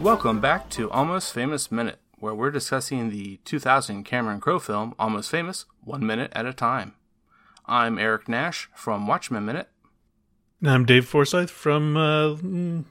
[0.00, 5.30] Welcome back to Almost Famous Minute, where we're discussing the 2000 Cameron Crowe film Almost
[5.30, 6.94] Famous, one minute at a time.
[7.70, 9.68] I'm Eric Nash from Watchmen Minute.
[10.60, 12.32] And I'm Dave Forsyth from, uh,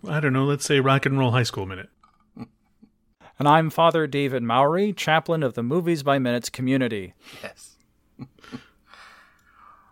[0.09, 1.89] I don't know, let's say Rock and Roll High School Minute.
[2.37, 7.13] And I'm Father David Mowry, chaplain of the Movies by Minutes community.
[7.43, 7.75] Yes.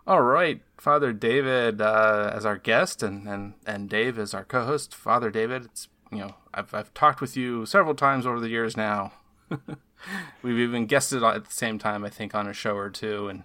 [0.06, 4.94] All right, Father David uh, as our guest, and, and, and Dave as our co-host.
[4.94, 8.74] Father David, it's you know I've I've talked with you several times over the years
[8.74, 9.12] now.
[10.42, 13.44] We've even guested at the same time, I think, on a show or two, and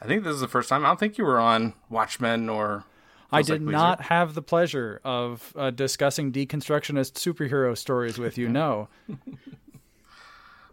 [0.00, 0.84] I think this is the first time.
[0.84, 2.84] I don't think you were on Watchmen or.
[3.32, 8.48] I did Like not have the pleasure of uh, discussing deconstructionist superhero stories with you.
[8.48, 8.88] No,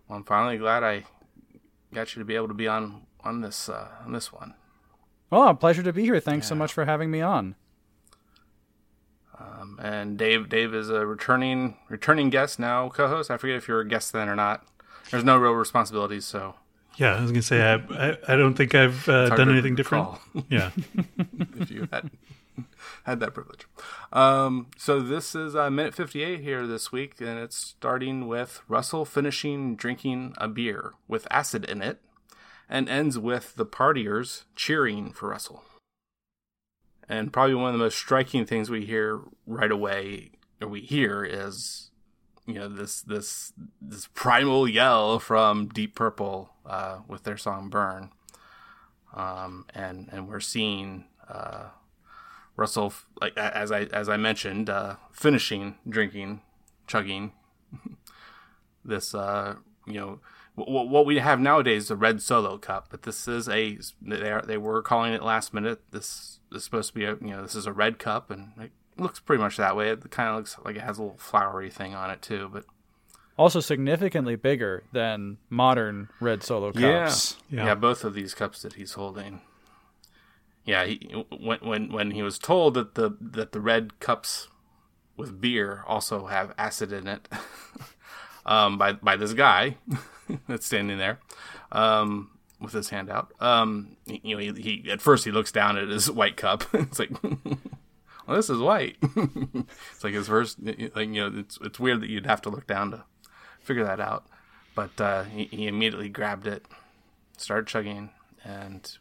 [0.08, 1.06] Well, I'm finally glad I
[1.94, 4.54] got you to be able to be on on this uh, on this one.
[5.32, 6.20] well, a pleasure to be here.
[6.20, 7.56] Thanks so much for having me on.
[9.40, 13.32] Um, and Dave Dave is a returning returning guest now, co-host.
[13.32, 14.66] I forget if you're a guest then or not.
[15.10, 16.56] There's no real responsibilities, so
[16.98, 19.76] Yeah, I was going to say, I, I, I don't think I've uh, done anything
[19.76, 20.10] different.
[20.50, 20.72] Yeah.
[21.60, 22.12] if you had
[23.04, 23.68] had that privilege.
[24.12, 29.06] Um, so this is uh, minute 58 here this week, and it's starting with Russell
[29.06, 32.00] finishing drinking a beer with acid in it,
[32.70, 35.64] and ends with the partiers cheering for Russell.
[37.10, 40.32] And probably one of the most striking things we hear right away,
[40.62, 41.90] or we hear, is
[42.46, 48.10] you know this this this primal yell from Deep Purple uh, with their song "Burn,"
[49.14, 51.66] um, and and we're seeing uh,
[52.56, 56.42] Russell like as I as I mentioned, uh, finishing drinking,
[56.86, 57.32] chugging
[58.86, 59.56] this uh,
[59.88, 60.20] you know
[60.58, 64.32] w- what we have nowadays is a red solo cup, but this is a they
[64.32, 65.82] are, they were calling it last minute.
[65.92, 68.72] This is supposed to be a you know this is a red cup and it
[68.98, 69.90] looks pretty much that way.
[69.90, 72.66] It kind of looks like it has a little flowery thing on it too, but
[73.38, 77.38] Also, significantly bigger than modern red solo cups.
[77.50, 77.66] Yeah.
[77.66, 77.76] Yeah.
[77.76, 79.42] both of these cups that he's holding.
[80.66, 84.48] Yeah, he, when when when he was told that the that the red cups
[85.18, 87.28] with beer also have acid in it,
[88.46, 89.76] um, by by this guy
[90.48, 91.20] that's standing there,
[91.74, 92.30] um,
[92.62, 93.34] with his hand out.
[93.42, 96.64] Um, you know, he, he at first he looks down at his white cup.
[96.74, 97.12] it's like,
[98.28, 98.98] well, this is white.
[99.02, 102.68] it's like his first, like you know, it's it's weird that you'd have to look
[102.68, 103.04] down to
[103.62, 104.26] figure that out.
[104.76, 106.66] But uh, he, he immediately grabbed it,
[107.38, 108.10] started chugging,
[108.44, 108.98] and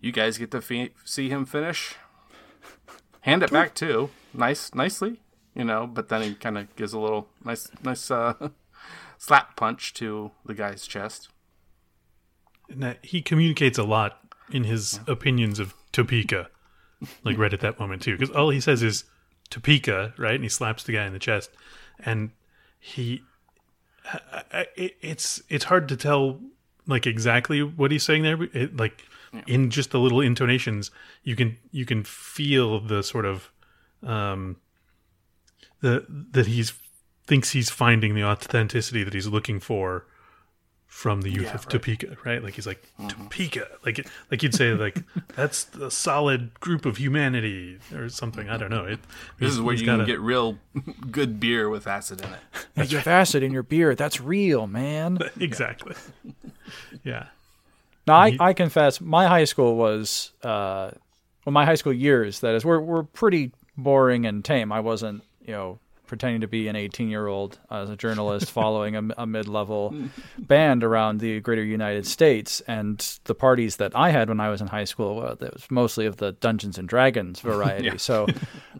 [0.00, 1.94] you guys get to fi- see him finish.
[3.20, 5.20] Hand it back too, nice, nicely,
[5.54, 5.86] you know.
[5.86, 8.34] But then he kind of gives a little nice, nice uh,
[9.18, 11.28] slap punch to the guy's chest.
[12.68, 14.18] And he communicates a lot
[14.50, 16.48] in his opinions of Topeka,
[17.24, 18.16] like right at that moment, too.
[18.16, 19.04] Because all he says is
[19.50, 20.34] Topeka, right?
[20.34, 21.50] And he slaps the guy in the chest.
[21.98, 22.30] And
[22.78, 23.22] he.
[24.12, 26.40] I- I- it's it's hard to tell
[26.86, 29.02] like exactly what he's saying there it, like
[29.46, 30.90] in just the little intonations
[31.22, 33.50] you can you can feel the sort of
[34.02, 34.56] um
[35.80, 36.74] the that he's
[37.26, 40.06] thinks he's finding the authenticity that he's looking for
[40.94, 41.70] from the youth Yeah, of right.
[41.70, 42.40] Topeka, right?
[42.40, 45.02] Like he's like Topeka, like like you'd say like
[45.34, 48.48] that's a solid group of humanity or something.
[48.48, 48.84] I don't know.
[48.84, 49.00] It,
[49.40, 50.56] This is where you got can get real
[51.10, 52.38] good beer with acid in it.
[52.76, 53.96] Hey, you have acid in your beer.
[53.96, 55.18] That's real, man.
[55.40, 55.96] exactly.
[57.02, 57.26] Yeah.
[58.06, 60.90] Now, I, I confess, my high school was, uh,
[61.44, 64.70] well, my high school years, that is, were, were pretty boring and tame.
[64.70, 65.78] I wasn't, you know,
[66.14, 69.92] pretending to be an 18 year old as a journalist following a, a mid level
[70.38, 72.60] band around the greater United States.
[72.68, 75.68] And the parties that I had when I was in high school, uh, that was
[75.72, 77.98] mostly of the Dungeons and Dragons variety.
[77.98, 78.28] So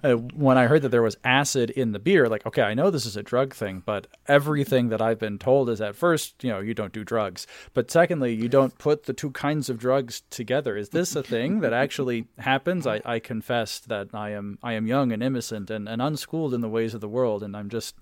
[0.05, 2.91] uh, when I heard that there was acid in the beer, like, okay, I know
[2.91, 6.51] this is a drug thing, but everything that I've been told is at first, you
[6.51, 7.47] know, you don't do drugs.
[7.73, 10.77] But secondly, you don't put the two kinds of drugs together.
[10.77, 12.87] Is this a thing that actually happens?
[12.87, 16.61] I, I confess that I am I am young and innocent and, and unschooled in
[16.61, 17.97] the ways of the world, and I'm just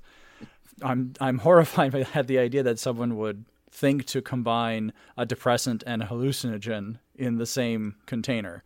[0.82, 6.02] I'm I'm horrified at the idea that someone would think to combine a depressant and
[6.02, 8.64] a hallucinogen in the same container.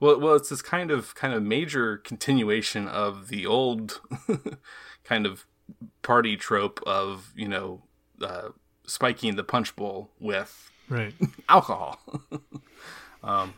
[0.00, 4.00] Well, well, it's this kind of kind of major continuation of the old
[5.04, 5.46] kind of
[6.02, 7.82] party trope of you know
[8.22, 8.48] uh,
[8.86, 11.14] spiking the punch bowl with Right.
[11.48, 12.00] alcohol.
[13.22, 13.54] um,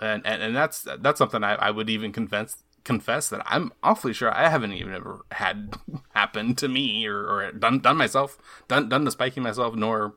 [0.00, 4.12] and, and and that's that's something I, I would even confess confess that I'm awfully
[4.12, 5.74] sure I haven't even ever had
[6.10, 10.14] happen to me or, or done done myself done done the spiking myself nor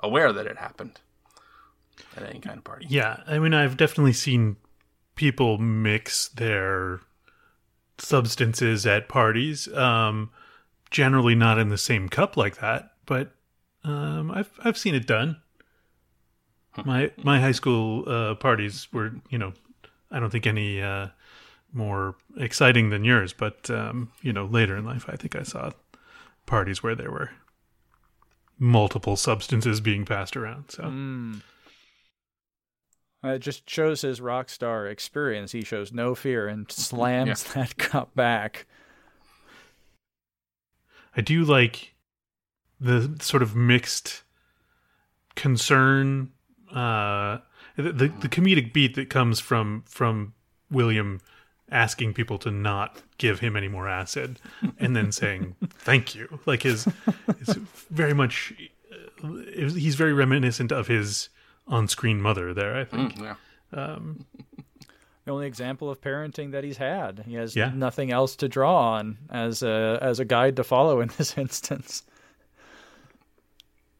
[0.00, 1.00] aware that it happened
[2.16, 2.86] at any kind of party.
[2.88, 4.56] Yeah, I mean, I've definitely seen
[5.14, 7.00] people mix their
[7.98, 9.72] substances at parties.
[9.74, 10.30] Um,
[10.90, 13.32] generally, not in the same cup like that, but
[13.84, 15.40] um, I've I've seen it done.
[16.84, 19.52] My my high school uh, parties were, you know,
[20.10, 21.08] I don't think any uh,
[21.72, 25.70] more exciting than yours, but um, you know, later in life, I think I saw
[26.46, 27.30] parties where there were
[28.58, 30.70] multiple substances being passed around.
[30.70, 30.84] So.
[30.84, 31.40] Uh,
[33.24, 35.52] It just shows his rock star experience.
[35.52, 38.66] He shows no fear and slams that cup back.
[41.16, 41.94] I do like
[42.80, 44.22] the sort of mixed
[45.34, 46.30] concern,
[46.72, 47.38] uh,
[47.76, 50.34] the, the the comedic beat that comes from from
[50.70, 51.20] William
[51.70, 54.40] asking people to not give him any more acid,
[54.78, 56.38] and then saying thank you.
[56.46, 56.86] Like his,
[57.38, 57.56] his
[57.90, 58.54] very much,
[59.22, 61.28] uh, he's very reminiscent of his
[61.68, 62.52] on-screen mother.
[62.54, 63.14] There, I think.
[63.16, 63.36] Mm,
[63.72, 63.98] yeah.
[65.24, 67.22] The only example of parenting that he's had.
[67.26, 67.70] He has Yeah.
[67.74, 72.02] nothing else to draw on as a as a guide to follow in this instance.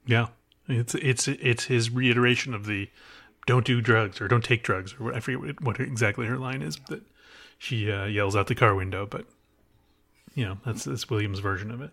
[0.06, 0.29] Yeah,
[0.69, 2.88] it's it's it's his reiteration of the
[3.47, 6.38] "don't do drugs" or "don't take drugs" or what, I forget what, what exactly her
[6.38, 7.03] line is that
[7.59, 9.05] she uh, yells out the car window.
[9.05, 9.26] But
[10.35, 11.91] you know, that's that's William's version of it.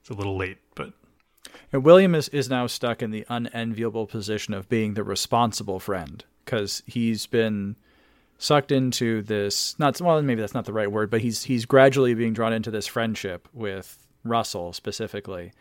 [0.00, 0.94] It's a little late, but
[1.72, 6.24] And William is, is now stuck in the unenviable position of being the responsible friend
[6.44, 7.76] because he's been
[8.38, 12.14] sucked into this not well maybe that's not the right word but he's he's gradually
[12.14, 15.52] being drawn into this friendship with Russell specifically.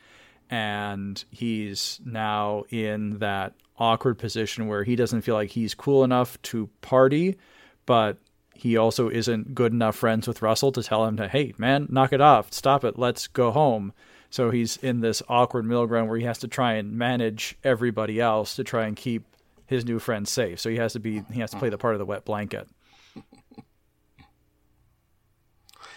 [0.50, 6.42] And he's now in that awkward position where he doesn't feel like he's cool enough
[6.42, 7.38] to party
[7.86, 8.18] but
[8.54, 12.14] he also isn't good enough friends with Russell to tell him to hey man knock
[12.14, 12.52] it off.
[12.52, 12.98] Stop it.
[12.98, 13.94] Let's go home
[14.30, 18.20] so he's in this awkward middle ground where he has to try and manage everybody
[18.20, 19.26] else to try and keep
[19.66, 20.60] his new friend safe.
[20.60, 22.68] So he has to be he has to play the part of the wet blanket.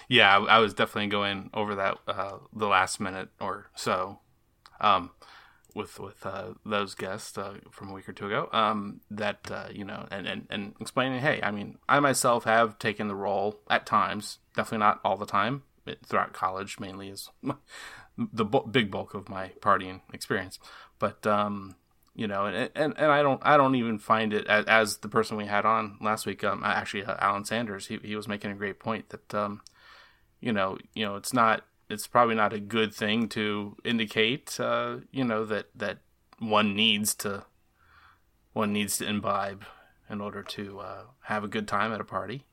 [0.09, 4.19] Yeah, I, was definitely going over that uh, the last minute or so,
[4.79, 5.11] um,
[5.75, 8.51] with with uh, those guests uh, from a week or two ago.
[8.53, 12.79] Um, that uh, you know, and, and and explaining, hey, I mean, I myself have
[12.79, 15.63] taken the role at times, definitely not all the time.
[16.05, 17.31] Throughout college, mainly is
[18.19, 20.59] the big bulk of my partying experience,
[20.99, 21.77] but um,
[22.15, 25.09] you know, and, and and I don't I don't even find it as, as the
[25.09, 26.45] person we had on last week.
[26.45, 29.63] Um, actually, uh, Alan Sanders, he he was making a great point that um,
[30.41, 34.97] you know, you know, it's not, it's probably not a good thing to indicate, uh,
[35.11, 35.99] you know, that that
[36.39, 37.45] one needs to,
[38.53, 39.65] one needs to imbibe
[40.11, 42.45] in order to uh, have a good time at a party,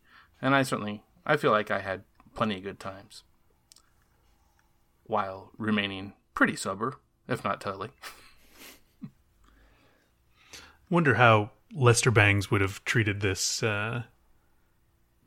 [0.41, 2.03] and I certainly, I feel like I had
[2.36, 3.24] plenty of good times
[5.09, 7.89] while remaining pretty sober, if not totally.
[10.89, 14.03] wonder how Lester Bangs would have treated this uh,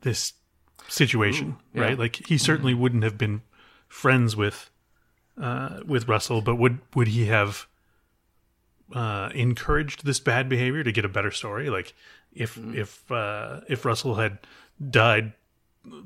[0.01, 0.33] this
[0.87, 1.81] situation, yeah.
[1.81, 1.99] right?
[1.99, 3.41] Like he certainly wouldn't have been
[3.87, 4.69] friends with
[5.39, 7.67] uh, with Russell, but would would he have
[8.93, 11.69] uh, encouraged this bad behavior to get a better story?
[11.69, 11.93] Like
[12.33, 14.39] if if uh, if Russell had
[14.89, 15.33] died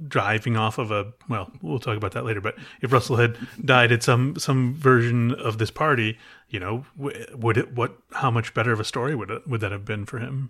[0.08, 2.42] driving off of a well, we'll talk about that later.
[2.42, 6.18] But if Russell had died at some some version of this party,
[6.50, 9.72] you know, would it what how much better of a story would it, would that
[9.72, 10.50] have been for him?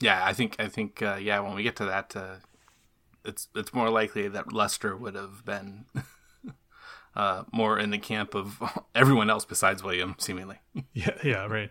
[0.00, 2.36] Yeah, I think, I think, uh, yeah, when we get to that, uh,
[3.24, 5.86] it's it's more likely that Lester would have been
[7.16, 8.62] uh, more in the camp of
[8.94, 10.58] everyone else besides William, seemingly.
[10.92, 11.70] Yeah, yeah, right.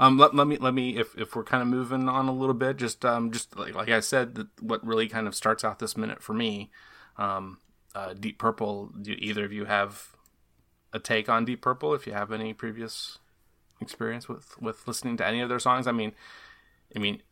[0.00, 2.54] Um, let, let me let me if, if we're kind of moving on a little
[2.54, 5.96] bit, just um, just like like I said, what really kind of starts out this
[5.96, 6.70] minute for me,
[7.16, 7.58] um,
[7.94, 8.90] uh, Deep Purple.
[9.00, 10.16] Do either of you have
[10.92, 11.94] a take on Deep Purple?
[11.94, 13.18] If you have any previous
[13.80, 16.12] experience with with listening to any of their songs, I mean,
[16.96, 17.22] I mean,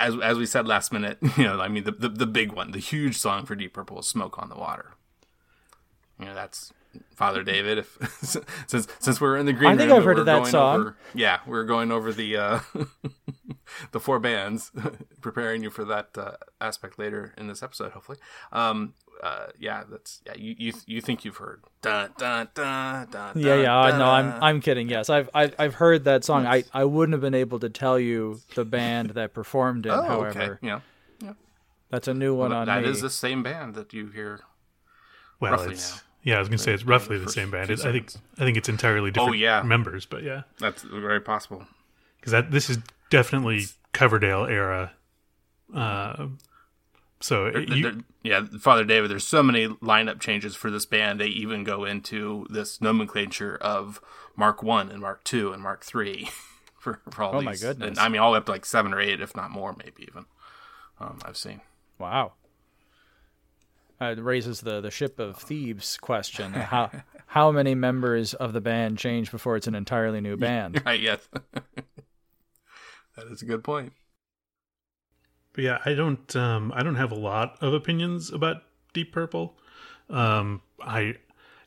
[0.00, 2.70] as as we said last minute, you know, I mean the, the the big one,
[2.70, 4.92] the huge song for Deep Purple is "Smoke on the Water."
[6.18, 6.72] You know, that's
[7.14, 7.78] Father David.
[7.78, 7.98] If
[8.66, 10.80] since since we're in the green I think room I've heard of that song.
[10.80, 12.60] over- yeah, we're going over the uh,
[13.92, 14.70] the four bands,
[15.20, 18.18] preparing you for that uh, aspect later in this episode, hopefully.
[18.52, 20.34] Um, uh, yeah, that's yeah.
[20.36, 21.62] You you you think you've heard?
[21.80, 23.76] Dun, dun, dun, dun, Yeah, yeah.
[23.76, 24.06] I know.
[24.06, 24.42] I'm.
[24.42, 24.88] I'm kidding.
[24.88, 26.46] Yes, I've I've, I've heard that song.
[26.46, 29.90] I, I wouldn't have been able to tell you the band that performed it.
[29.90, 30.66] Oh, however, okay.
[30.66, 30.80] Yeah,
[31.90, 32.88] that's a new one Well, on that me.
[32.88, 34.40] is the same band that you hear.
[35.38, 36.00] Well, Roughly it's now.
[36.22, 36.36] Yeah.
[36.36, 37.66] I was gonna say it's roughly the first same band.
[37.66, 38.12] few I think.
[38.38, 39.38] I think it's entirely different.
[39.38, 39.62] yeah.
[39.62, 41.66] members, but yeah, That's very possible.
[42.20, 42.78] because that this is
[43.10, 44.92] definitely Coverdale era.
[45.74, 46.26] Uh,
[47.20, 49.10] so There- you, there- yeah, Father David.
[49.10, 51.20] There's so many lineup changes for this band.
[51.20, 54.00] They even go into this nomenclature of
[54.36, 56.28] Mark One and Mark Two and Mark Three
[56.78, 57.46] for, for all Oh these.
[57.46, 57.88] my goodness.
[57.88, 59.74] And, I mean, all the way up to like seven or eight, if not more,
[59.76, 60.26] maybe even.
[61.00, 61.60] Um, I've seen.
[61.98, 62.32] Wow.
[64.02, 66.52] Uh, it raises the, the ship of Thebes question.
[66.52, 66.90] How
[67.26, 70.82] how many members of the band change before it's an entirely new band?
[70.84, 71.00] Right?
[71.00, 71.28] Yes.
[71.52, 73.92] that is a good point.
[75.52, 79.56] But yeah, I don't um I don't have a lot of opinions about Deep Purple.
[80.10, 81.14] Um I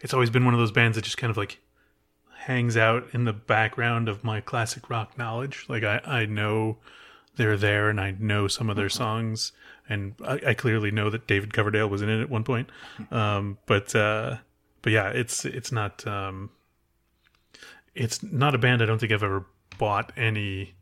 [0.01, 1.59] it's always been one of those bands that just kind of like
[2.37, 5.67] hangs out in the background of my classic rock knowledge.
[5.69, 6.79] Like I I know
[7.37, 9.53] they're there and I know some of their songs
[9.89, 12.69] and I, I clearly know that David Coverdale was in it at one point.
[13.11, 14.37] Um but uh
[14.81, 16.49] but yeah, it's it's not um
[17.93, 19.45] it's not a band I don't think I've ever
[19.77, 20.75] bought any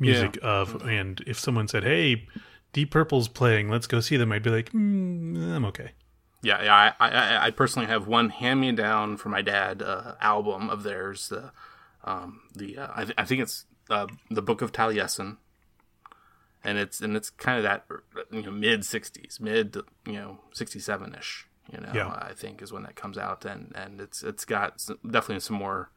[0.00, 2.24] music of and if someone said hey
[2.72, 5.90] deep purple's playing let's go see them i'd be like mm, i'm okay
[6.40, 6.92] Yeah, yeah.
[7.00, 10.84] I, I, I personally have one hand me down for my dad uh, album of
[10.84, 11.30] theirs.
[11.30, 11.50] The,
[12.04, 15.38] um, the uh, I, th- I think it's uh, the Book of Taliesyn,
[16.64, 17.84] and it's and it's kind of that
[18.30, 21.46] you know mid '60s, mid you know '67 ish.
[21.72, 22.08] You know, Yeah.
[22.08, 25.56] I think is when that comes out, and and it's it's got s definitely some
[25.56, 25.90] more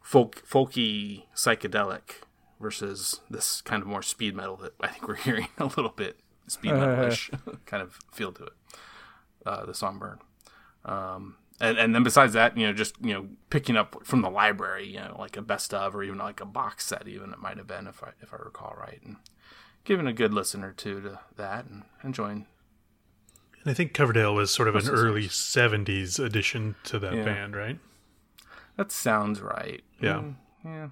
[0.00, 2.22] folk folky psychedelic
[2.60, 6.18] versus this kind of more speed metal that I think we're hearing a little bit
[6.46, 7.30] speed metalish
[7.66, 8.52] kind of feel to it
[9.46, 10.18] uh, the song burn.
[10.84, 11.36] Um,
[11.68, 14.86] and, and then besides that, you know, just you know, picking up from the library,
[14.86, 17.56] you know, like a best of or even like a box set, even it might
[17.58, 19.16] have been if I if I recall right, and
[19.84, 22.46] giving a good listen or two to that and enjoying.
[23.62, 27.24] and i think coverdale was sort of an early 70s addition to that Yeah.
[27.24, 27.78] band right
[28.76, 29.82] That sounds right.
[30.00, 30.14] Yeah.
[30.22, 30.88] Mm, yeah.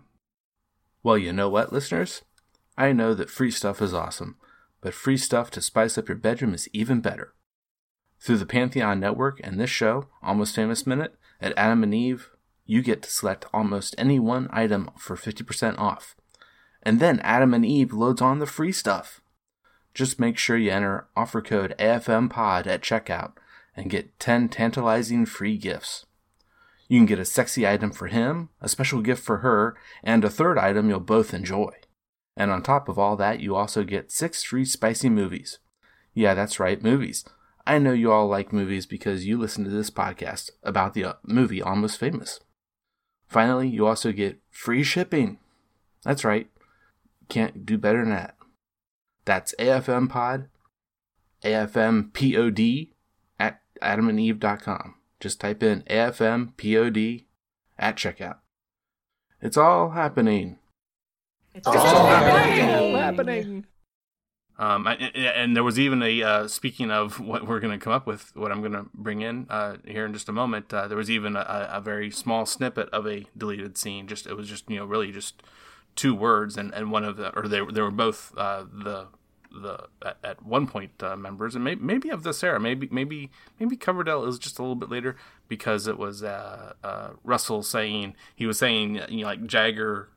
[1.03, 2.23] Well, you know what, listeners?
[2.79, 4.37] I know that free stuff is awesome,
[4.81, 7.33] but free stuff to spice up your bedroom is even better.
[8.23, 12.31] Through the Pantheon Network and this show, Almost Famous Minute, at Adam and Eve,
[12.65, 16.15] you get to select almost any one item for 50% off.
[16.85, 19.21] And then Adam and Eve loads on the free stuff.
[19.93, 23.33] Just make sure you enter offer code AFMPOD at checkout
[23.77, 26.07] and get 10 tantalizing free gifts.
[26.87, 30.31] You can get a sexy item for him, a special gift for her, and a
[30.31, 31.73] third item you'll both enjoy.
[32.37, 35.59] And on top of all that, you also get six free spicy movies.
[36.15, 37.25] Yeah, that's right, movies.
[37.67, 41.13] I know you all like movies because you listen to this podcast about the uh,
[41.25, 42.41] movie Almost Famous.
[43.29, 45.39] Finally, you also get free shipping.
[46.05, 46.49] That's right.
[47.29, 48.37] Can't do better than that.
[49.25, 50.49] That's AFM Pod,
[51.45, 52.91] AFMPOD
[53.39, 54.97] at adamandeve.com.
[55.21, 57.25] Just type in AFMPOD
[57.79, 58.39] at checkout.
[59.41, 60.59] It's all happening.
[61.55, 63.67] It's all happening.
[64.63, 68.07] Um, and there was even a uh, speaking of what we're going to come up
[68.07, 70.73] with, what I'm going to bring in uh, here in just a moment.
[70.73, 74.07] Uh, there was even a, a very small snippet of a deleted scene.
[74.07, 75.43] Just it was just you know really just
[75.97, 79.09] two words, and, and one of the or they they were both uh, the
[79.51, 79.89] the
[80.23, 84.25] at, one point uh, members, and maybe maybe of this era, maybe maybe maybe Coverdale
[84.27, 85.17] is just a little bit later
[85.49, 86.75] because it was uh,
[87.25, 90.11] Russell saying he was saying you know like Jagger,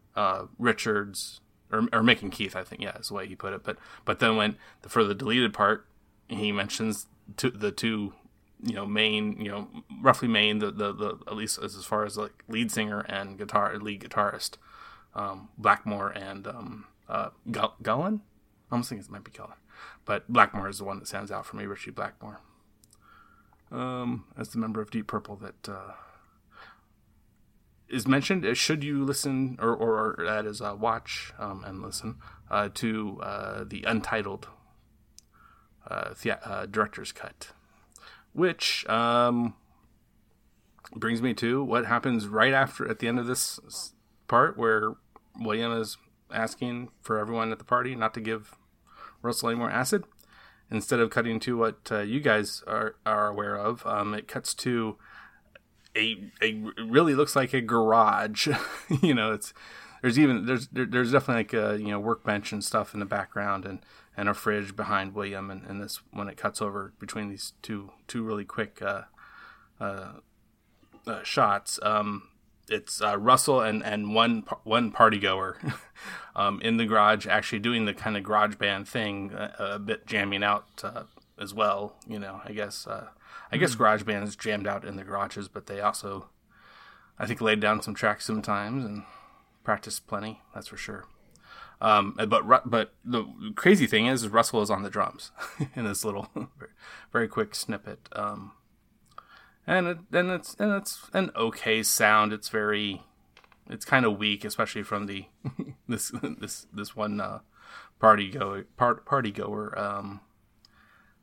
[0.60, 1.42] Richards,
[1.72, 3.64] or or and Keith, I think, yeah, is the way he put it.
[3.64, 4.58] But but then when
[4.88, 5.88] for the deleted part,
[6.28, 7.08] he mentions
[7.38, 8.14] to the two,
[8.62, 9.68] you know, main, you know,
[10.02, 13.38] roughly main, the the, the at least as, as far as like lead singer and
[13.38, 14.58] guitar lead guitarist,
[15.14, 18.22] um, Blackmore and um, uh, Gull- Gullen.
[18.72, 19.58] I almost think it might be Gullen,
[20.06, 22.40] but Blackmore is the one that stands out for me, Ritchie Blackmore.
[23.72, 25.94] Um, as the member of Deep Purple that uh,
[27.90, 28.46] is mentioned.
[28.46, 32.16] uh, Should you listen, or, or, or that is uh, watch um, and listen
[32.50, 34.48] uh, to uh, the untitled
[35.90, 37.50] uh, thea- uh, director's cut,
[38.34, 39.54] which um,
[40.96, 43.60] brings me to what happens right after at the end of this
[44.28, 44.94] part where
[45.40, 45.98] William is
[46.32, 48.56] asking for everyone at the party not to give
[49.22, 50.04] Russell any more acid.
[50.72, 51.78] Instead of cutting to what
[52.08, 54.98] you guys are are aware of, um, it cuts to
[55.96, 58.48] a a really looks like a garage.
[59.02, 59.54] you know, it's
[60.02, 63.06] there's even there's there, there's definitely like a you know workbench and stuff in the
[63.06, 63.80] background and
[64.18, 67.92] and a fridge behind William and, and this when it cuts over between these two
[68.08, 69.04] two really quick uh,
[69.80, 70.14] uh,
[71.08, 71.80] uh, shots.
[71.82, 72.30] Um,
[72.68, 75.58] it's uh, Russell and and one one party goer
[76.36, 80.06] um, in the garage, actually doing the kind of garage band thing, uh, a bit
[80.06, 81.04] jamming out uh,
[81.40, 81.96] as well.
[82.08, 82.88] You know, I guess
[83.52, 86.30] I guess garage bands jammed out in the garages, but they also,
[87.20, 89.04] I think, laid down some tracks sometimes and
[89.64, 90.42] practiced plenty.
[90.54, 91.06] That's for sure.
[91.82, 93.26] Um, but but the
[93.56, 95.32] crazy thing is, Russell is on the drums
[95.76, 96.30] in this little
[97.12, 98.08] very quick snippet.
[98.14, 98.54] Um,
[99.68, 102.32] and it, and it's and it's an okay sound.
[102.32, 103.02] It's very,
[103.70, 105.26] it's kind of weak, especially from the
[105.88, 107.40] this this this one uh,
[108.00, 110.22] party go part, party goer um,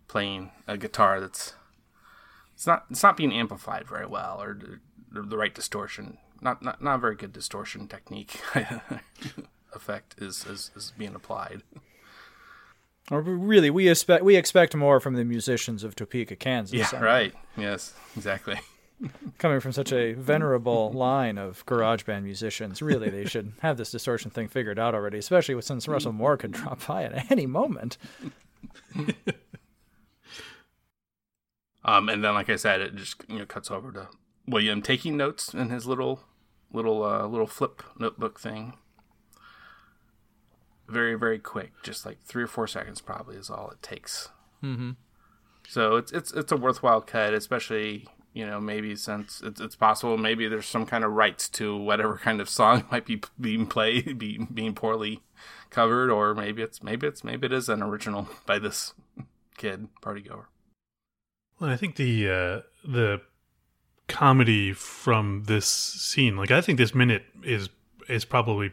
[0.08, 1.54] playing a guitar that's
[2.54, 4.59] it's not it's not being amplified very well or
[5.11, 6.18] the, the right distortion.
[6.40, 8.40] Not not not a very good distortion technique
[9.75, 11.62] effect is, is is being applied.
[13.11, 16.75] Or really, we expect we expect more from the musicians of Topeka, Kansas.
[16.75, 17.35] Yeah, I mean, right.
[17.56, 18.61] Yes, exactly.
[19.38, 23.90] Coming from such a venerable line of garage band musicians, really, they should have this
[23.90, 25.18] distortion thing figured out already.
[25.18, 27.99] Especially since Russell Moore could drop by at any moment.
[31.84, 34.08] Um, and then, like I said, it just you know cuts over to
[34.46, 36.20] William taking notes in his little
[36.72, 38.74] little uh, little flip notebook thing.
[40.88, 44.28] Very very quick, just like three or four seconds probably is all it takes.
[44.62, 44.92] Mm-hmm.
[45.68, 50.16] So it's it's it's a worthwhile cut, especially you know maybe since it's it's possible
[50.16, 54.18] maybe there's some kind of rights to whatever kind of song might be being played,
[54.18, 55.22] be, being poorly
[55.70, 58.94] covered, or maybe it's maybe it's maybe it is an original by this
[59.56, 60.48] kid party goer.
[61.62, 63.21] Well, I think the uh, the
[64.09, 67.69] comedy from this scene, like I think this minute is
[68.09, 68.73] is probably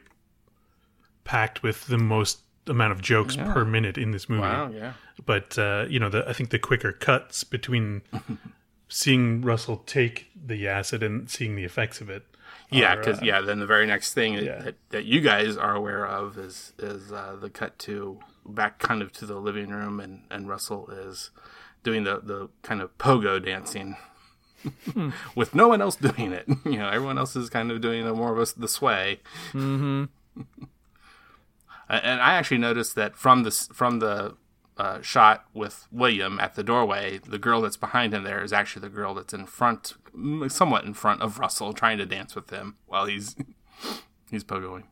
[1.24, 3.54] packed with the most amount of jokes Yeah.
[3.54, 4.42] per minute in this movie.
[4.42, 4.94] Wow, yeah.
[5.24, 8.02] But uh, you know, the, I think the quicker cuts between
[8.88, 12.26] seeing Russell take the acid and seeing the effects of it.
[12.72, 14.60] Yeah, because uh, yeah, then the very next thing that, Yeah.
[14.64, 19.04] that, that you guys are aware of is is uh, the cut to back kind
[19.04, 21.30] of to the living room, and and Russell is
[21.84, 23.96] doing the the kind of pogo dancing.
[25.36, 28.14] With no one else doing it, you know, everyone else is kind of doing a
[28.14, 29.22] more of a, the sway.
[29.54, 30.06] Mm-hmm.
[31.90, 34.36] and I actually noticed that from the from the
[34.78, 38.82] uh, shot with William at the doorway, the girl that's behind him there is actually
[38.82, 39.94] the girl that's in front,
[40.50, 43.38] somewhat in front of Russell, trying to dance with him while he's
[44.30, 44.84] he's pogoing.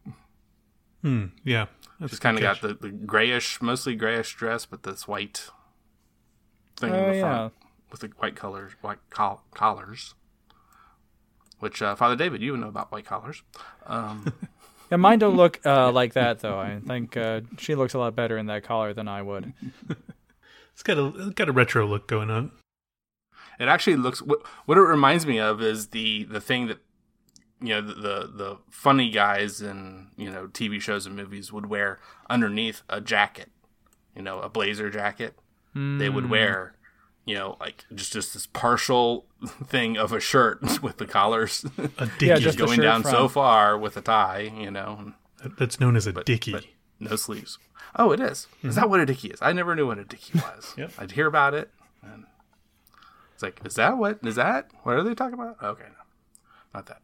[1.01, 1.67] Hmm, yeah,
[2.05, 5.49] She's kind of got the, the grayish, mostly grayish dress, but this white
[6.77, 7.49] thing Oh, in the yeah.
[7.91, 10.13] with the white colors, white col- collars.
[11.59, 13.43] Which uh, Father David, you would know about white collars.
[13.85, 14.33] Um,
[14.89, 16.57] Yeah, mine don't look uh, like that though.
[16.57, 19.51] I think uh, she looks a lot better in that collar than I would.
[20.71, 22.51] It's got a it's got a retro look going on.
[23.59, 26.77] It actually looks what what it reminds me of is the the thing that
[27.59, 31.65] you know the the, the funny guys in you know TV shows and movies would
[31.65, 31.97] wear
[32.29, 33.49] underneath a jacket,
[34.15, 35.33] you know, a blazer jacket.
[35.99, 36.31] They would hmm.
[36.31, 36.73] wear,
[37.25, 39.25] you know, like just just this partial
[39.65, 42.41] thing of a shirt with the collars A Yeah, dicky.
[42.41, 45.13] just going shirt down so far with a tie, you know,
[45.57, 46.51] That's known as a dicky.
[46.51, 46.65] but
[46.99, 47.59] no sleeves.
[47.95, 48.47] Oh, it is.
[48.63, 48.81] Is hmm.
[48.81, 49.39] that what a dicky is?
[49.41, 50.73] I never knew what a dicky was.
[50.77, 50.91] Yep.
[50.97, 51.71] I'd hear about it,
[52.03, 52.25] and
[53.33, 54.19] it's like, is that what?
[54.23, 55.57] Is that what are they talking about?
[55.61, 56.03] Okay, no,
[56.73, 57.01] not that.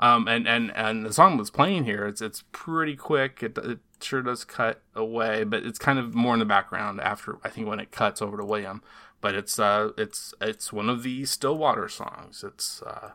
[0.00, 2.06] Um, and and and the song was playing here.
[2.06, 3.42] It's it's pretty quick.
[3.42, 7.38] It it sure does cut away, but it's kind of more in the background after
[7.44, 8.82] I think when it cuts over to William.
[9.20, 12.42] But it's uh it's it's one of the Stillwater songs.
[12.42, 13.10] It's uh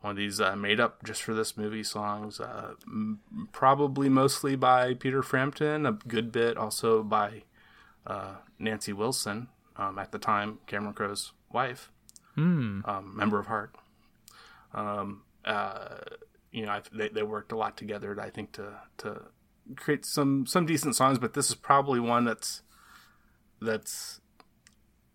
[0.00, 2.38] one of these uh, made up just for this movie songs.
[2.38, 3.20] Uh, m-
[3.52, 5.86] probably mostly by Peter Frampton.
[5.86, 7.44] A good bit also by
[8.06, 11.90] uh, Nancy Wilson um, at the time, Cameron Crowe's wife,
[12.84, 13.76] um, member of Heart.
[14.74, 15.98] Um, uh,
[16.50, 18.18] you know, I, they they worked a lot together.
[18.20, 19.22] I think to to
[19.76, 22.62] create some some decent songs, but this is probably one that's
[23.60, 24.20] that's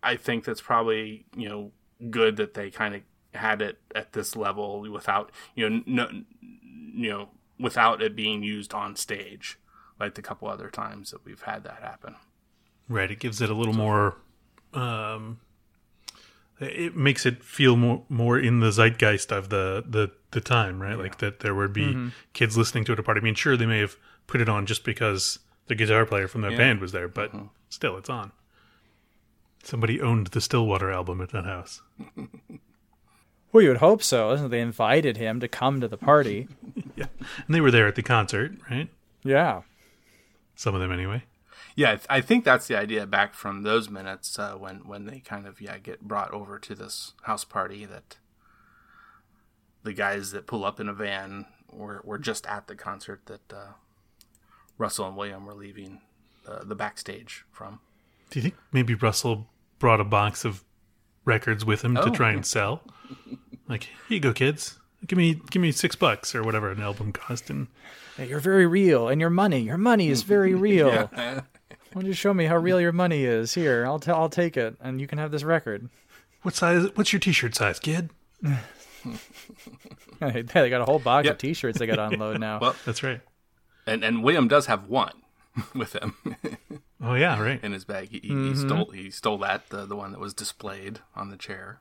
[0.02, 1.72] I think that's probably you know
[2.10, 3.02] good that they kind of
[3.34, 6.08] had it at this level without you know no
[6.40, 9.58] you know without it being used on stage
[10.00, 12.16] like the couple other times that we've had that happen.
[12.88, 13.10] Right.
[13.10, 14.16] It gives it a little more.
[14.72, 15.40] Um,
[16.58, 20.98] it makes it feel more more in the zeitgeist of the the the time, right?
[20.98, 23.20] Like that there would be kids listening to it at a party.
[23.20, 26.42] I mean, sure, they may have put it on just because the guitar player from
[26.42, 27.32] the band was there, but
[27.68, 28.32] still, it's on.
[29.62, 31.82] Somebody owned the Stillwater album at that house.
[33.52, 34.30] Well, you would hope so.
[34.32, 34.48] Isn't it?
[34.50, 36.46] They invited him to come to the party.
[36.96, 37.06] Yeah,
[37.46, 38.88] and they were there at the concert, right?
[39.24, 39.62] yeah.
[40.54, 41.24] Some of them, anyway.
[41.74, 45.06] Yeah, I, th- I think that's the idea back from those minutes uh, when when
[45.06, 48.18] they kind of yeah get brought over to this house party that
[49.82, 53.52] the guys that pull up in a van were were just at the concert that
[53.52, 53.66] uh,
[54.78, 56.00] Russell and William were leaving
[56.46, 57.80] uh, the backstage from.
[58.30, 59.46] Do you think maybe Russell
[59.78, 60.64] brought a box of
[61.24, 62.10] records with him to Oh.
[62.10, 62.82] try and sell?
[63.68, 64.80] Like, here you go, kids.
[65.06, 67.68] Give me, give me six bucks or whatever an album cost, and
[68.16, 70.90] Hey, You're very real, and your money, your money is very real.
[71.06, 71.42] Why
[71.94, 73.54] don't you show me how real your money is?
[73.54, 75.88] Here, I'll t- I'll take it, and you can have this record.
[76.42, 76.88] what size?
[76.96, 78.10] What's your T-shirt size, kid?
[80.20, 81.32] Hey, they got a whole box Yep.
[81.34, 82.58] of T-shirts they got to unload now.
[82.60, 83.20] Well, That's right.
[83.86, 85.22] and and William does have one
[85.74, 86.14] with him
[87.02, 87.62] Oh yeah, right.
[87.62, 88.10] in his bag.
[88.10, 91.36] He, he, he stole he stole that the the one that was displayed on the
[91.38, 91.80] chair.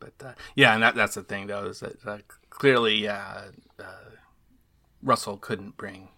[0.00, 3.42] But uh, yeah, and that that's the thing though is that uh, clearly uh,
[3.78, 4.10] uh,
[5.02, 6.08] Russell couldn't bring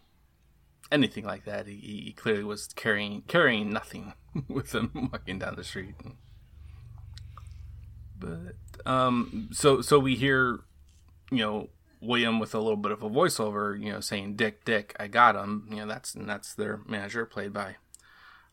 [0.90, 1.66] anything like that.
[1.66, 4.14] He, he clearly was carrying carrying nothing
[4.48, 5.94] with him walking down the street.
[8.22, 10.60] But um, so so we hear,
[11.30, 11.68] you know,
[12.00, 15.34] William with a little bit of a voiceover, you know, saying "Dick, Dick, I got
[15.36, 17.76] him." You know, that's and that's their manager, played by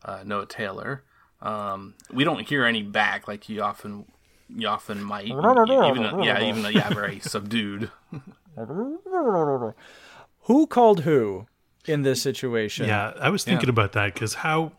[0.04, 1.02] uh, Noah Taylor.
[1.42, 4.04] Um, we don't hear any back like you often
[4.48, 5.28] you often might.
[5.90, 7.90] even though- yeah, even though yeah, very subdued.
[10.44, 11.46] Who called who
[11.86, 12.86] in this situation?
[12.86, 14.72] Yeah, I was thinking about that because how,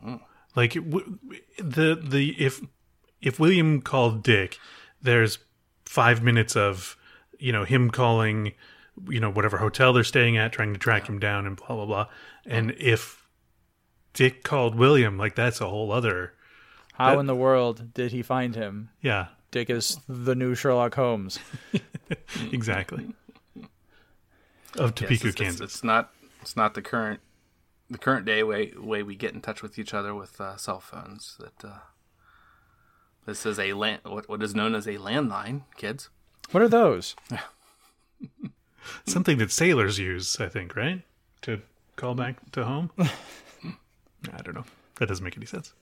[0.55, 1.17] like, w-
[1.57, 2.61] the the if
[3.21, 4.59] if William called Dick,
[5.01, 5.39] there's
[5.85, 6.95] five minutes of
[7.39, 8.53] you know him calling,
[9.09, 11.85] you know whatever hotel they're staying at, trying to track him down, and blah blah
[11.85, 12.07] blah.
[12.45, 13.27] And if
[14.13, 16.33] Dick called William, like that's a whole other
[16.93, 18.89] How That- in the world did he find him?
[19.01, 21.39] yeah, Dick is the new Sherlock Holmes.
[22.51, 23.13] exactly.
[24.77, 25.61] Of Topeka, it's, it's- Kansas.
[25.61, 26.11] It's, not
[26.41, 27.19] it's not the current
[27.89, 30.79] the current day way way we get in touch with each other with uh, cell
[30.79, 31.37] phones.
[31.39, 31.77] That uh,
[33.25, 36.09] this is a land what what is known as a landline, kids.
[36.51, 37.15] What are those?
[39.05, 41.01] Something that sailors use, I think, right?
[41.43, 41.61] To
[41.95, 42.91] call back to home.
[42.99, 44.65] I don't know.
[44.97, 45.73] That doesn't make any sense.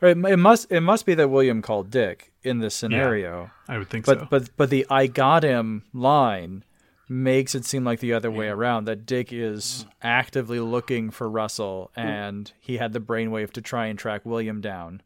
[0.00, 3.50] Right, It must it must be that William called Dick in this scenario.
[3.68, 4.26] I would think But so.
[4.30, 6.64] but but the I got him line
[7.08, 11.90] makes it seem like the other way around that Dick is actively looking for Russell
[11.96, 15.02] and he had the brainwave to try and track William down.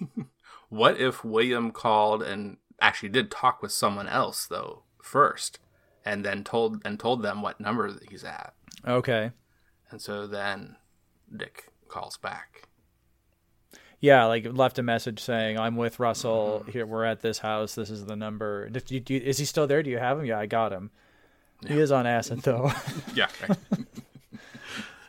[0.72, 5.58] What if William called and actually did talk with someone else though first,
[6.02, 8.54] and then told and told them what number he's at,
[8.88, 9.32] Okay.
[9.90, 10.76] and so then
[11.36, 12.68] Dick calls back.
[14.00, 16.60] Yeah, like left a message saying, "I'm with Russell.
[16.62, 16.70] Mm-hmm.
[16.72, 17.74] Here, we're at this house.
[17.74, 18.68] This is the number.
[18.70, 19.82] Did you, do you- is he still there?
[19.82, 20.24] Do you have him?
[20.24, 20.90] Yeah, I got him.
[21.68, 22.72] He is on acid though.
[23.14, 23.58] Yeah, right.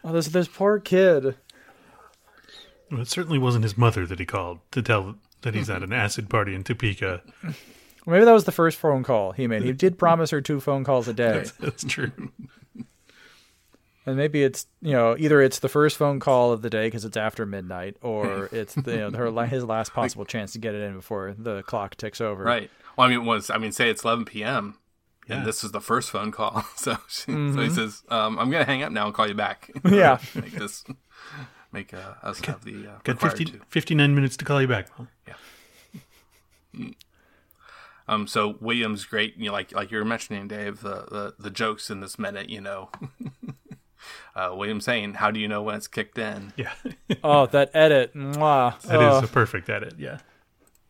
[0.04, 1.36] oh, this this poor kid.
[2.92, 5.94] Well, it certainly wasn't his mother that he called to tell that he's at an
[5.94, 7.22] acid party in Topeka.
[8.06, 9.64] Maybe that was the first phone call he made.
[9.64, 12.12] He did promise her two phone calls a day, That's true.
[14.06, 17.06] and maybe it's you know either it's the first phone call of the day because
[17.06, 20.76] it's after midnight, or it's the, you know, her his last possible chance to get
[20.76, 22.44] it in before the clock ticks over.
[22.44, 22.70] right.
[22.98, 24.78] Well, I mean, once I mean, say it's 11 p.m.
[25.30, 25.38] Yeah.
[25.38, 26.66] and this is the first phone call.
[26.76, 29.72] So, she, so he says, um, "I'm gonna hang up now and call you back."
[29.90, 30.18] Yeah.
[30.36, 30.84] make this
[31.74, 33.60] make uh, us have the uh, Got 50, to.
[33.70, 34.88] 59 minutes to call you back.
[34.98, 35.08] Well,
[38.06, 39.38] Um, so Williams, great.
[39.38, 42.50] You know, like like you were mentioning, Dave, the the, the jokes in this minute.
[42.50, 42.90] You know,
[44.36, 46.74] uh, William saying, "How do you know when it's kicked in?" yeah,
[47.24, 48.14] Oh, that edit.
[48.14, 48.78] Mwah.
[48.82, 49.24] that is Oh.
[49.24, 49.94] a perfect edit.
[49.98, 50.18] Yeah.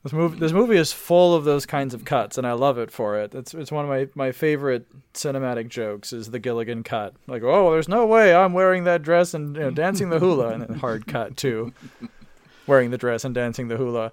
[0.03, 2.91] This movie, this movie is full of those kinds of cuts, and I love it
[2.91, 3.33] for it.
[3.33, 7.15] It's it's one of my, my favorite cinematic jokes is the Gilligan cut.
[7.25, 10.49] Like, oh, there's no way I'm wearing that dress and you know, dancing the hula,
[10.49, 11.71] and then hard cut too,
[12.67, 14.11] wearing the dress and dancing the hula.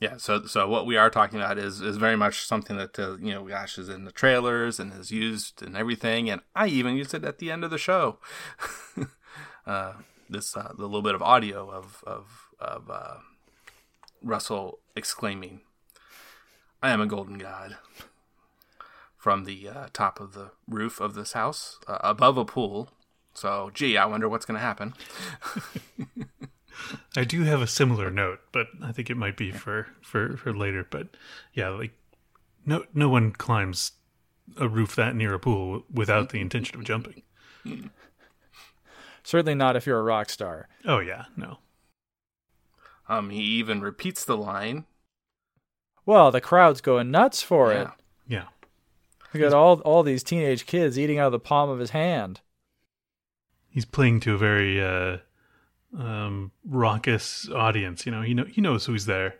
[0.00, 0.16] Yeah.
[0.16, 3.32] So so what we are talking about is is very much something that uh, you
[3.32, 7.14] know, gosh, is in the trailers and is used and everything, and I even used
[7.14, 8.18] it at the end of the show.
[9.66, 9.92] uh,
[10.28, 13.18] this uh, the little bit of audio of of of uh,
[14.28, 15.62] Russell exclaiming,
[16.82, 17.78] "I am a golden god."
[19.16, 22.90] From the uh, top of the roof of this house, uh, above a pool.
[23.34, 24.94] So, gee, I wonder what's going to happen.
[27.16, 30.54] I do have a similar note, but I think it might be for, for, for
[30.56, 30.86] later.
[30.88, 31.08] But
[31.52, 31.92] yeah, like
[32.64, 33.92] No, no one climbs
[34.56, 37.22] a roof that near a pool without the intention of jumping.
[39.24, 40.68] Certainly not if you're a rock star.
[40.84, 41.58] Oh yeah, no.
[43.08, 44.84] Um, he even repeats the line.
[46.04, 47.88] Well, the crowd's going nuts for it.
[48.26, 48.38] Yeah.
[48.40, 48.44] Yeah.
[49.32, 52.40] We got all all these teenage kids eating out of the palm of his hand.
[53.68, 55.18] He's playing to a very uh,
[55.96, 58.06] um, raucous audience.
[58.06, 59.36] You know, he know he knows who's there.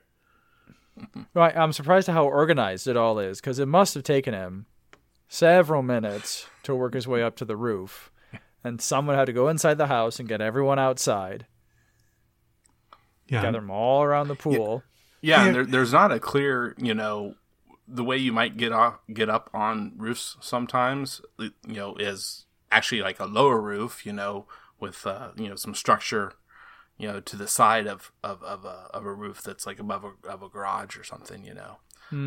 [1.32, 4.66] Right, I'm surprised at how organized it all is because it must have taken him
[5.28, 8.10] several minutes to work his way up to the roof,
[8.64, 11.46] and someone had to go inside the house and get everyone outside,
[13.28, 14.82] Yeah, gather them all around the pool.
[15.20, 17.34] Yeah, and there, there's not a clear, you know,
[17.86, 23.00] the way you might get off, get up on roofs sometimes, you know, is actually
[23.00, 24.46] like a lower roof, you know,
[24.78, 26.32] with uh, you know some structure,
[26.98, 30.04] you know, to the side of of of a, of a roof that's like above
[30.04, 31.78] a, of a garage or something, you know,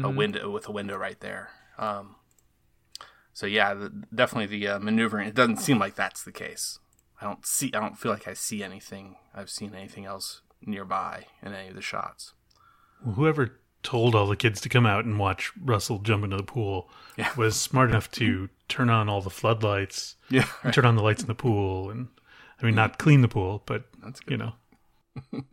[0.04, 1.50] a window with a window right there.
[1.78, 2.16] Um,
[3.34, 5.28] so yeah, the, definitely the uh, maneuvering.
[5.28, 6.80] It doesn't seem like that's the case.
[7.22, 7.72] I don't see.
[7.74, 9.16] I don't feel like I see anything.
[9.34, 12.34] I've seen anything else nearby in any of the shots.
[13.04, 16.44] Well, whoever told all the kids to come out and watch Russell jump into the
[16.44, 17.32] pool Yeah.
[17.38, 21.22] was smart enough to turn on all the floodlights, Yeah, and turn on the lights
[21.22, 22.08] in the pool, and
[22.62, 24.32] I mean not clean the pool, but that's good.
[24.32, 24.54] you know,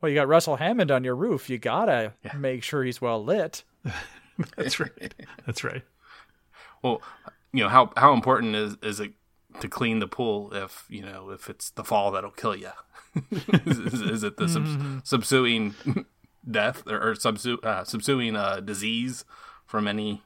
[0.00, 1.48] Well, you got Russell Hammond on your roof.
[1.48, 2.34] You gotta Yeah.
[2.36, 3.62] make sure he's well lit.
[4.56, 5.14] that's right,
[5.46, 5.82] that's right.
[6.82, 7.00] Well,
[7.52, 9.12] you know how how important is is it
[9.60, 12.70] to clean the pool if you know if it's the fall that'll kill you?
[13.30, 14.64] is, is, is it the sub,
[15.04, 15.74] subsuing
[16.50, 19.24] death or, or subsu, uh, subsuing uh, disease
[19.66, 20.22] from any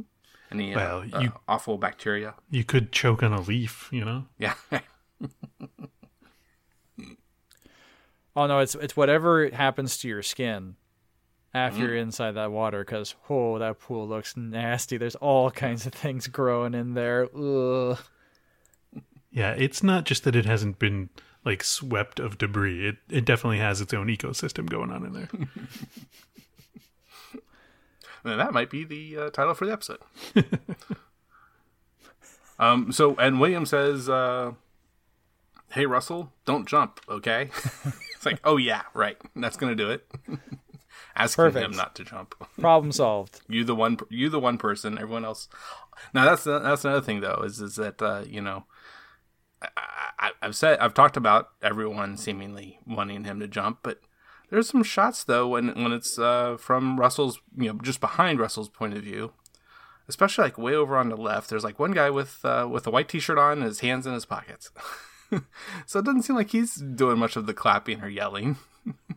[0.50, 2.34] any uh, Well, uh, you- awful bacteria?
[2.50, 4.24] You could choke on a leaf, you know.
[4.38, 4.54] Yeah,
[8.36, 10.76] Oh no, it's it's whatever happens to your skin
[11.52, 11.82] after Mm.
[11.82, 12.84] you're inside that water.
[12.84, 14.96] Because oh, that pool looks nasty.
[14.96, 17.28] There's all kinds of things growing in there.
[17.36, 17.98] Ugh.
[19.30, 21.08] Yeah, it's not just that it hasn't been
[21.44, 22.88] like swept of debris.
[22.88, 25.28] It it definitely has its own ecosystem going on in there.
[28.24, 30.00] and that might be the uh, title for the episode.
[32.58, 32.92] um.
[32.92, 34.52] So, and William says, uh,
[35.70, 37.50] "Hey, Russell, don't jump, okay?"
[38.14, 39.16] it's like, oh yeah, right.
[39.36, 40.06] That's gonna do it.
[41.16, 42.34] Asking him not to jump.
[42.60, 43.40] Problem solved.
[43.48, 43.98] You the one.
[44.08, 44.98] You the one person.
[44.98, 45.48] Everyone else.
[46.14, 47.42] Now that's that's another thing though.
[47.44, 48.64] Is is that uh, you know.
[49.62, 54.00] I, I've said I've talked about everyone seemingly wanting him to jump, but
[54.50, 58.68] there's some shots though when when it's uh, from Russell's you know just behind Russell's
[58.68, 59.32] point of view,
[60.08, 61.50] especially like way over on the left.
[61.50, 64.14] There's like one guy with uh, with a white T-shirt on, and his hands in
[64.14, 64.70] his pockets.
[65.86, 68.56] so it doesn't seem like he's doing much of the clapping or yelling.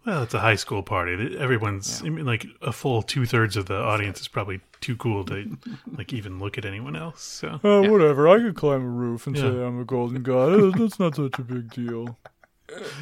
[0.06, 1.38] Well, it's a high school party.
[1.38, 5.24] Everyone's I mean, like a full two thirds of the audience is probably too cool
[5.26, 5.58] to
[5.98, 7.22] like even look at anyone else.
[7.22, 8.28] So Uh, Whatever.
[8.28, 9.44] I could climb a roof and Yeah.
[9.44, 10.74] say I'm a golden god.
[10.78, 12.18] That's not such a big deal.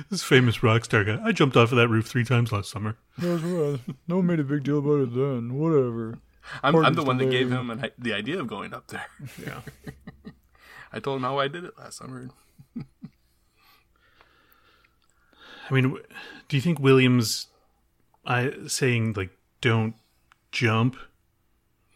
[0.10, 2.98] this famous rock star guy, I jumped off of that roof three times last summer.
[3.18, 3.80] That's right.
[4.08, 5.56] No one made a big deal about it then.
[5.56, 6.20] Whatever.
[6.62, 9.06] I'm, I'm the one that gave him an, the idea of going up there.
[9.44, 9.62] Yeah.
[10.94, 12.30] I told him how I did it last summer.
[15.72, 15.98] I mean,
[16.50, 17.48] do you think Williams
[18.26, 19.30] I saying like
[19.62, 19.96] don't
[20.52, 20.98] jump?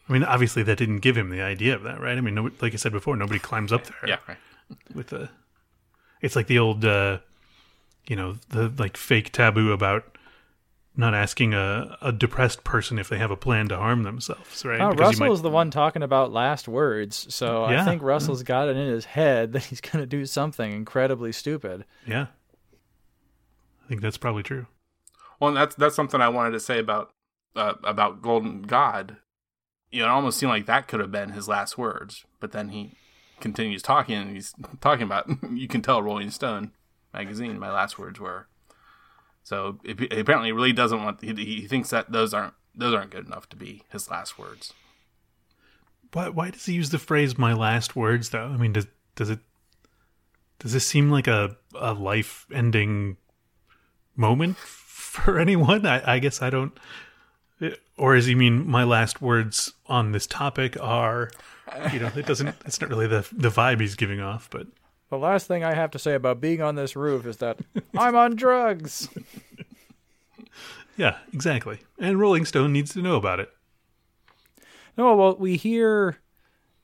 [0.08, 2.16] I mean, obviously that didn't give him the idea of that, right?
[2.16, 4.08] I mean, no, like I said before, nobody climbs up there.
[4.08, 4.38] Yeah, right.
[4.94, 5.28] with the
[6.22, 7.18] it's like the old uh
[8.08, 10.16] you know the like fake taboo about
[10.98, 14.80] not asking a, a depressed person if they have a plan to harm themselves right
[14.80, 17.84] Oh, Because Russell might- is the one talking about last words, so I Yeah.
[17.84, 21.84] think Russell's got it in his head that he's going to do something incredibly stupid.
[22.06, 22.26] yeah
[23.86, 24.66] i think that's probably true
[25.40, 27.12] Well, and that's that's something I wanted to say about
[27.54, 29.16] uh, about Golden God.
[29.90, 32.70] You know, it almost seemed like that could have been his last words, but then
[32.70, 32.92] he
[33.40, 35.28] continues talking, and he's talking about.
[35.50, 36.72] You can tell Rolling Stone
[37.14, 37.58] magazine.
[37.58, 38.46] My last words were.
[39.42, 41.20] So it, he apparently really doesn't want.
[41.22, 44.72] He, he thinks that those aren't those aren't good enough to be his last words.
[46.12, 49.30] why, why does he use the phrase my last words though i mean does does
[49.30, 49.40] it
[50.58, 53.16] does this seem like a, a life ending
[54.16, 55.86] moment for anyone?
[55.86, 56.76] I, I guess i don't
[57.96, 61.30] or does he mean my last words on this topic are
[61.92, 64.66] you know it doesn't it's not really the the vibe he's giving off but.
[65.08, 67.60] The last thing I have to say about being on this roof is that
[67.96, 69.08] I'm on drugs.
[70.96, 71.78] yeah exactly.
[71.96, 73.48] And rolling stone needs to know about it.
[74.98, 76.18] No, well, we hear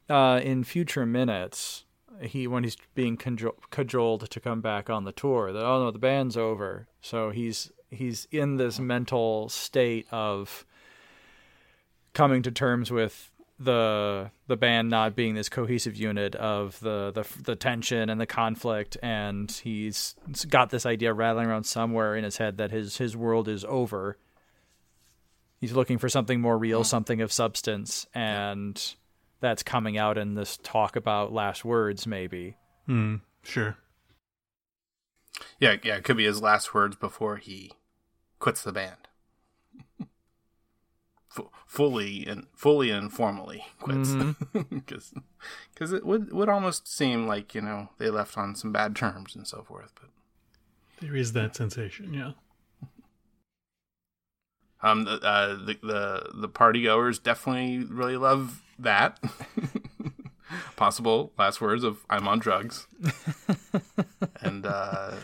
[0.09, 1.85] uh, in future minutes
[2.25, 5.91] he when he's being conjo- cajoled to come back on the tour that oh no
[5.91, 6.87] the band's over.
[7.01, 10.65] So he's he's in this mental state of
[12.13, 17.27] coming to terms with the the band not being this cohesive unit of the the
[17.43, 20.17] the tension and the conflict and he's
[20.49, 24.17] got this idea rattling around somewhere in his head that his his world is over.
[25.61, 28.95] He's looking for something more real something of substance and
[29.43, 33.17] that's coming out in this talk about last words maybe Hmm.
[33.43, 33.77] Sure.
[35.61, 37.73] Yeah, yeah, it could be his last words before he
[38.39, 39.09] quits the band.
[41.37, 44.15] F- fully and fully and formally quits,
[45.75, 49.35] because it would would almost seem like you know they left on some bad terms
[49.35, 49.93] and so forth.
[50.01, 50.11] But
[51.01, 52.13] There is that sensation.
[52.13, 52.33] Yeah.
[54.83, 59.19] Um, the uh, the the, the party goers definitely really love that.
[60.77, 62.87] Possible last words of "I'm on drugs,"
[64.43, 65.15] and uh,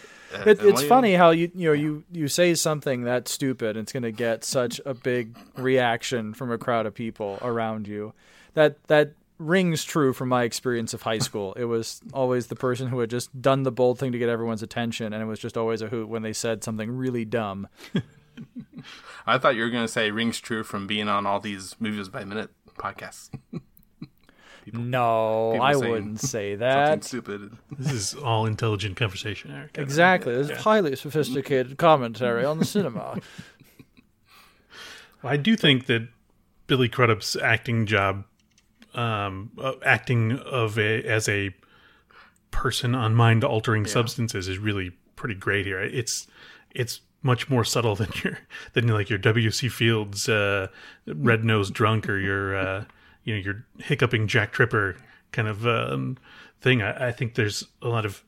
[0.47, 3.93] It, it's funny how you you know you you say something that stupid, and it's
[3.93, 8.15] going to get such a big reaction from a crowd of people around you.
[8.55, 11.53] That that rings true from my experience of high school.
[11.55, 14.63] It was always the person who had just done the bold thing to get everyone's
[14.63, 17.69] attention, and it was just always a hoot when they said something really dumb.
[19.27, 22.09] I thought you were going to say rings true from being on all these movies
[22.09, 23.31] by minute podcasts.
[24.71, 27.05] No, people I wouldn't say Something that.
[27.05, 27.57] stupid.
[27.79, 29.79] This is all intelligent conversation, Eric.
[29.79, 30.35] Exactly.
[30.35, 33.19] This It's highly sophisticated commentary on the cinema.
[35.23, 36.09] I do think that
[36.67, 38.25] Billy Crudup's acting job,
[38.95, 41.55] um, uh, acting of a as a
[42.51, 45.81] person on mind altering substances is really pretty great here.
[45.81, 46.27] It's
[46.71, 48.39] it's much more subtle than your
[48.75, 49.51] than like your W.
[49.51, 49.69] C.
[49.69, 50.69] Fields uh,
[51.07, 52.85] red nosed drunk or your uh,
[53.25, 54.97] you know your hiccuping Jack Tripper
[55.33, 56.17] kind of um,
[56.61, 56.81] thing.
[56.83, 58.23] I, I think there's a lot of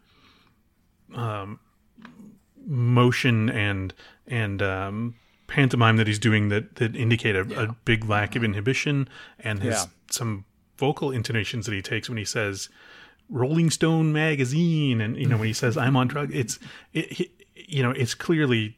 [2.66, 3.94] motion and
[4.26, 5.14] and um,
[5.46, 9.74] pantomime that he's doing that that indicate a, a big lack of inhibition and his
[9.74, 9.84] Yeah.
[10.10, 10.44] some
[10.76, 12.68] vocal intonations that he takes when he says
[13.28, 16.58] Rolling Stone magazine and you know when he says I'm on drug it's
[16.92, 18.76] it, he- you know it's clearly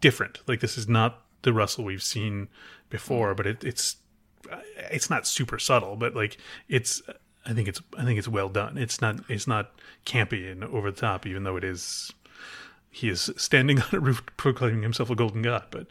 [0.00, 2.48] different like this is not the Russell we've seen
[2.88, 3.36] before mm.
[3.36, 3.96] but it, it's
[4.90, 7.02] it's not super subtle but like it's
[7.46, 9.72] I think it's I think it's well done it's not it's not
[10.06, 12.12] campy and over the top even though it is
[12.90, 15.86] he is standing on a roof proclaiming himself a golden god but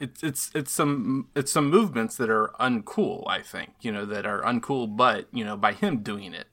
[0.00, 3.24] It's it's it's some it's some movements that are uncool.
[3.28, 6.46] I think you know that are uncool, but you know by him doing it,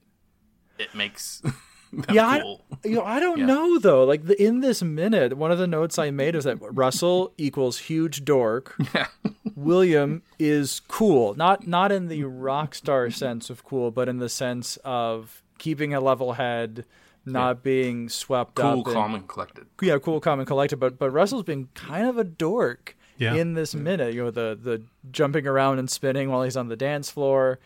[0.77, 1.41] it makes
[2.12, 2.62] yeah, cool.
[2.71, 3.45] I, you know, I don't Yeah.
[3.45, 4.04] know though.
[4.04, 7.78] Like the, in this minute, one of the notes I made is that Russell equals
[7.80, 8.76] huge dork.
[9.56, 12.30] William is cool, not not in the mm.
[12.32, 16.86] rock star sense of cool, but in the sense of keeping a level head,
[17.26, 18.88] not being swept cool, up.
[18.88, 19.65] in- calm, and collected.
[19.82, 20.78] yeah, cool, calm, and collected.
[20.78, 23.34] But but Russell's been kind of a dork Yeah.
[23.36, 24.13] in this minute.
[24.13, 27.60] You know, the the jumping around and spinning while he's on the dance floor.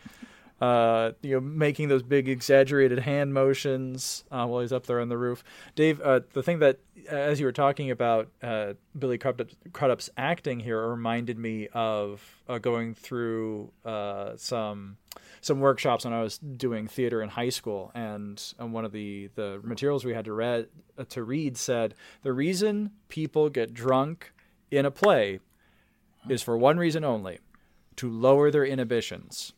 [0.62, 5.08] Uh, you know, making those big exaggerated hand motions uh, while he's up there on
[5.08, 5.42] the roof.
[5.74, 10.60] Dave, uh, the thing that, as you were talking about uh, Billy Crudup, Crudup's acting
[10.60, 14.98] here, reminded me of uh, going through uh, some
[15.40, 19.30] some workshops when I was doing theater in high school, and, and one of the,
[19.34, 20.68] the materials we had to read
[21.08, 24.32] to read said the reason people get drunk
[24.70, 25.40] in a play
[26.28, 27.40] is for one reason only:
[27.96, 29.54] to lower their inhibitions.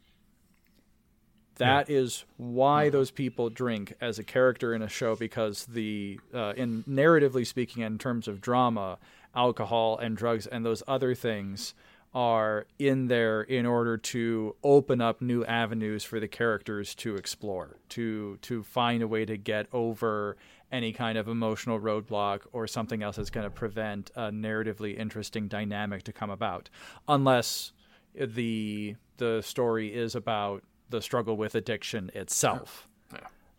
[1.56, 6.54] That is why those people drink as a character in a show because the uh,
[6.56, 8.98] in narratively speaking in terms of drama
[9.34, 11.74] alcohol and drugs and those other things
[12.14, 17.76] are in there in order to open up new avenues for the characters to explore
[17.88, 20.36] to to find a way to get over
[20.70, 25.46] any kind of emotional roadblock or something else that's going to prevent a narratively interesting
[25.46, 26.68] dynamic to come about.
[27.06, 27.72] Unless
[28.14, 30.64] the the story is about
[30.94, 32.88] the struggle with addiction itself.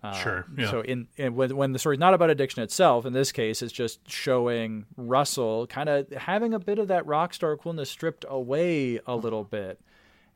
[0.03, 0.69] Uh, Sure, yeah.
[0.69, 3.73] So in, in when when the story's not about addiction itself, in this case, it's
[3.73, 8.99] just showing Russell kind of having a bit of that rock star coolness stripped away
[9.07, 9.79] a little bit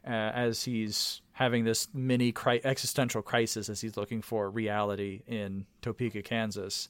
[0.07, 5.65] uh, as he's having this mini cri- existential crisis as he's looking for reality in
[5.83, 6.89] Topeka, Kansas.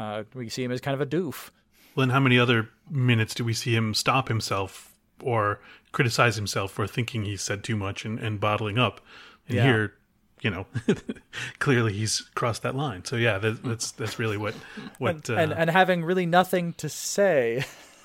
[0.00, 1.50] Uh, we see him as kind of a doof.
[1.94, 4.87] Well, and how many other minutes do we see him stop himself
[5.22, 5.60] or
[5.92, 9.00] criticize himself for thinking he said too much and, and bottling up?
[9.48, 9.62] And Yeah.
[9.64, 9.94] here,
[10.42, 10.66] you know,
[11.58, 13.04] clearly he's crossed that line.
[13.04, 14.54] So yeah, that, that's that's really what
[14.98, 15.28] what.
[15.30, 17.64] uh, and and having really nothing to say.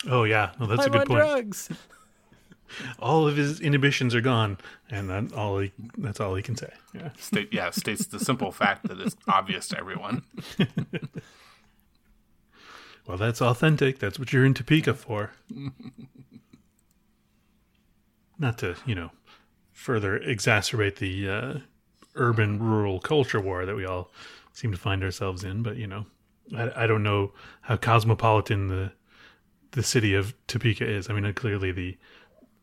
[0.09, 1.19] oh yeah, no, that's a I'm good on point.
[1.19, 1.69] drugs.
[2.97, 4.57] All of his inhibitions are gone,
[4.89, 6.71] and then all he, that's all he can say.
[6.95, 7.09] Yeah.
[7.19, 10.23] State, yeah, states the simple fact that it's obvious to everyone.
[13.05, 13.99] Well, that's authentic.
[13.99, 15.31] That's what you're in Topeka for.
[18.43, 19.09] not to you know
[19.71, 21.53] further exacerbate the uh,
[22.15, 24.11] urban rural culture war that we all
[24.51, 26.05] seem to find ourselves in, but you know,
[26.55, 27.31] I, I don't know
[27.61, 28.91] how cosmopolitan the
[29.71, 31.09] the city of Topeka is.
[31.09, 31.97] I mean, uh, clearly the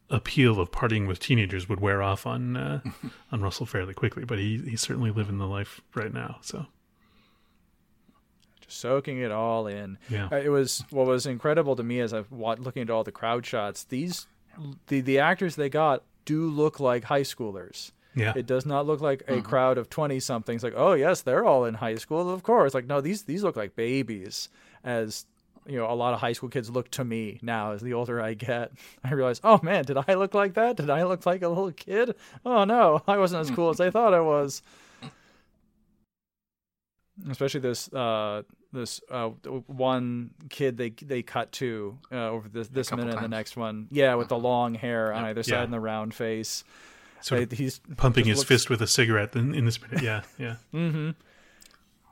[0.09, 2.81] appeal of partying with teenagers would wear off on uh,
[3.33, 6.39] on Russell fairly quickly, but he he's certainly living the life right now.
[6.43, 6.67] So
[8.61, 9.99] Just soaking it all in.
[10.09, 10.29] Yeah.
[10.31, 13.13] Uh, it was what was incredible to me as I wa looking at all the
[13.13, 13.83] crowd shots.
[13.85, 14.27] These
[14.89, 17.93] the the actors they got do look like high schoolers.
[18.15, 20.63] yeah, It does not look like a crowd of twenty somethings.
[20.63, 22.75] Like, oh yes, they're all in high school, of course.
[22.75, 24.49] Like, no, these these look like babies.
[24.85, 25.27] As
[25.67, 27.73] you know, a lot of high school kids look to me now.
[27.73, 28.73] As the older I get,
[29.05, 30.77] I realize, oh man, did I look like that?
[30.77, 32.15] Did I look like a little kid?
[32.45, 34.63] Oh no, I wasn't as cool as I thought I was.
[37.31, 38.43] Especially this uh,
[38.73, 39.29] this uh,
[39.67, 43.57] one kid they they cut to uh, over this this couple minute and the next
[43.57, 43.89] one.
[43.91, 45.63] Yeah, with the long hair on either side Yeah.
[45.65, 46.65] and the round face.
[47.21, 50.03] sort Uh, of he's pumping his looks- fist with a cigarette in, in this minute.
[50.03, 50.57] Yeah, yeah.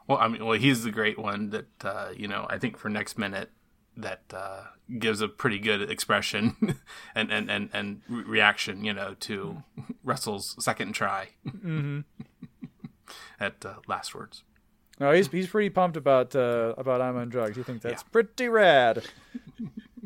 [0.09, 2.46] Well, I mean, well, he's the great one that uh, you know.
[2.48, 3.50] I think for next minute
[3.94, 4.62] that uh,
[4.98, 6.56] gives a pretty good expression
[7.14, 9.62] and and and and re- reaction, you know, to
[10.02, 11.28] Russell's second try
[13.38, 14.44] at uh, last words.
[15.01, 17.57] No, he's he's pretty pumped about uh, about I'm on drugs.
[17.57, 19.05] You think that's pretty rad?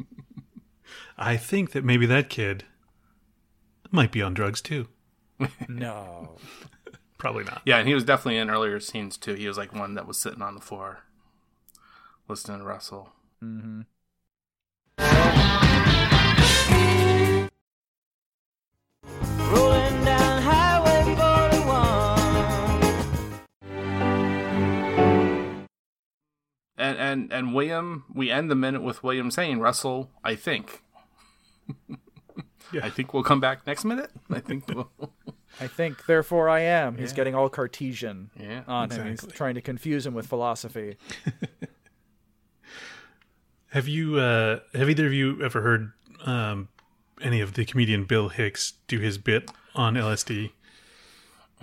[1.18, 2.64] I think that maybe that kid
[3.90, 4.88] might be on drugs too.
[5.68, 6.36] No.
[7.18, 7.62] Probably not.
[7.64, 9.34] Yeah, and he was definitely in earlier scenes too.
[9.34, 11.04] He was like one that was sitting on the floor
[12.28, 13.12] listening to Russell.
[13.42, 13.86] Rolling
[26.82, 30.82] And and and William, we end the minute with William saying, "Russell, I think."
[32.72, 32.84] yeah.
[32.84, 34.10] I think we'll come back next minute.
[34.28, 34.90] I think we'll.
[35.60, 36.96] I think, therefore, I am.
[36.96, 39.06] He's getting all Cartesian Yeah, on him.
[39.06, 40.96] He's trying to confuse him with philosophy.
[43.68, 44.16] Have you?
[44.16, 45.92] Uh, have either of you ever heard
[46.24, 46.68] um,
[47.22, 50.50] any of the comedian Bill Hicks do his bit on LSD?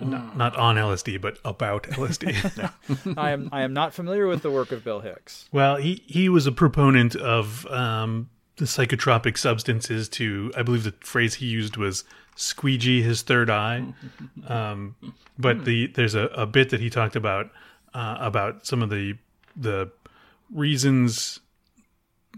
[0.00, 3.16] Not, not on LSD, but about LSD.
[3.18, 5.48] I am I am not familiar with the work of Bill Hicks.
[5.52, 10.94] Well, he, he was a proponent of um, the psychotropic substances to, I believe the
[11.00, 12.04] phrase he used was
[12.36, 13.84] squeegee his third eye.
[14.46, 14.96] Um,
[15.38, 17.50] but the there's a, a bit that he talked about
[17.94, 19.14] uh, about some of the
[19.54, 19.90] the
[20.52, 21.40] reasons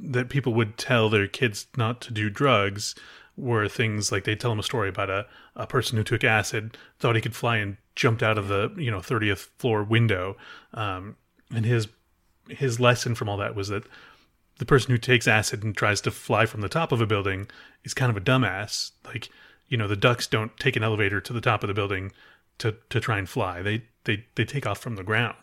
[0.01, 2.95] that people would tell their kids not to do drugs
[3.37, 5.27] were things like they tell him a story about a,
[5.57, 8.91] a person who took acid, thought he could fly and jumped out of the you
[8.91, 10.37] know 30th floor window.
[10.75, 11.17] Um,
[11.55, 11.89] and his
[12.49, 13.85] his lesson from all that was that
[14.59, 17.49] the person who takes acid and tries to fly from the top of a building
[17.85, 18.93] is kind of a dumbass.
[19.05, 19.31] Like,
[19.69, 22.13] you know, the ducks don't take an elevator to the top of the building
[22.59, 23.63] to to try and fly.
[23.63, 25.37] They they they take off from the ground.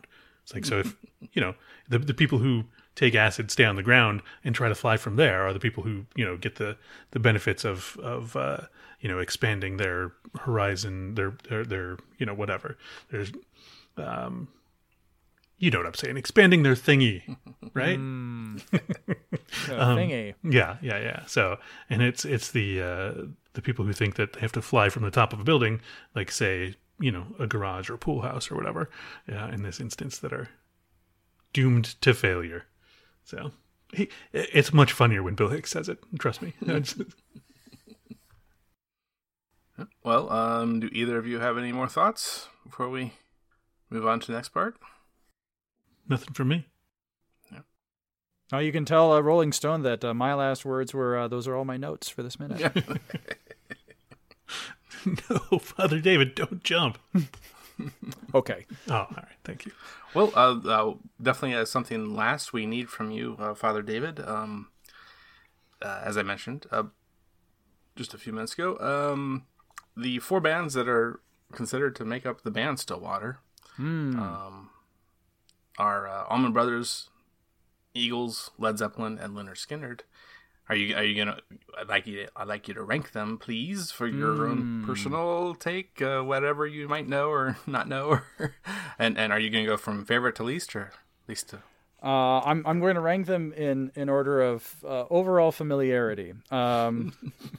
[0.43, 0.95] It's like so if
[1.33, 1.55] you know
[1.87, 2.65] the the people who
[2.99, 5.83] take acid stay on the ground and try to fly from there are the people
[5.83, 6.75] who you know get the
[7.11, 8.57] the benefits of of uh,
[8.99, 12.77] you know expanding their horizon their their their you know whatever
[13.09, 13.31] there's
[13.97, 14.49] um
[15.57, 17.37] you know what I'm saying expanding their thingy
[17.73, 17.97] right
[19.67, 20.35] Uh, thingy.
[20.43, 21.25] yeah, yeah, yeah.
[21.25, 21.57] So,
[21.89, 23.13] and it's it's the uh,
[23.53, 25.81] the people who think that they have to fly from the top of a building,
[26.15, 28.89] like say, you know, a garage or a pool house or whatever,
[29.31, 30.49] uh, in this instance, that are
[31.51, 32.65] doomed to failure.
[33.29, 33.51] So,
[33.93, 35.99] he, it's much funnier when Bill Hicks says it.
[36.17, 36.53] Trust me.
[40.03, 43.13] Well, um, do either of you have any more thoughts before we
[43.89, 44.75] move on to the next part?
[46.09, 46.67] Nothing from me.
[48.51, 51.47] Oh, you can tell uh, Rolling Stone that uh, my last words were uh, those
[51.47, 52.75] are all my notes for this minute.
[55.05, 56.97] no, Father David, don't jump.
[58.35, 58.65] Okay.
[58.87, 59.25] Oh, all right.
[59.43, 59.71] Thank you.
[60.13, 64.19] Well, uh, uh, definitely uh, something last we need from you, uh, Father David.
[64.19, 64.67] Um,
[65.81, 66.83] uh, as I mentioned uh,
[67.95, 69.45] just a few minutes ago, um,
[69.97, 71.21] the four bands that are
[71.51, 73.39] considered to make up the band Stillwater
[74.19, 74.69] um,
[75.77, 77.09] are uh, Allman Brothers,
[77.95, 80.01] Eagles, Led Zeppelin, and Lynyrd Skynyrd.
[80.69, 81.39] Are you are you gonna?
[81.79, 82.27] I'd like you.
[82.35, 86.87] I'd like you to rank them, please, for your own personal take, uh, whatever you
[86.87, 88.09] might know or not know.
[88.09, 88.25] Or,
[88.99, 90.91] and and are you gonna go from favorite to least, or
[91.27, 91.63] least to?
[92.03, 96.33] Uh, I'm I'm going to rank them in in order of uh, overall familiarity.
[96.51, 97.13] Um,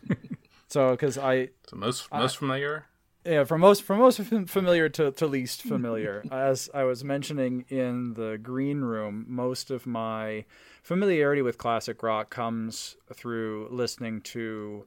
[0.68, 2.86] so because I So most most familiar.
[3.24, 6.24] Yeah from most from most familiar to, to least familiar.
[6.30, 10.44] As i was mentioning in the green room most of my
[10.82, 14.84] familiarity with classic rock comes through listening to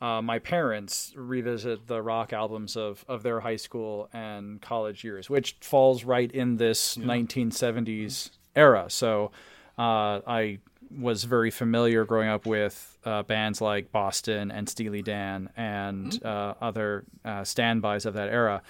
[0.00, 5.30] uh, my parents revisit the rock albums of, of their high school and college years,
[5.30, 8.86] which falls right in this 1970s era.
[8.88, 9.30] So
[9.78, 10.58] uh, I
[10.94, 16.54] was very familiar growing up with uh, bands like Boston and Steely Dan and uh,
[16.60, 18.62] other uh, standbys of that era.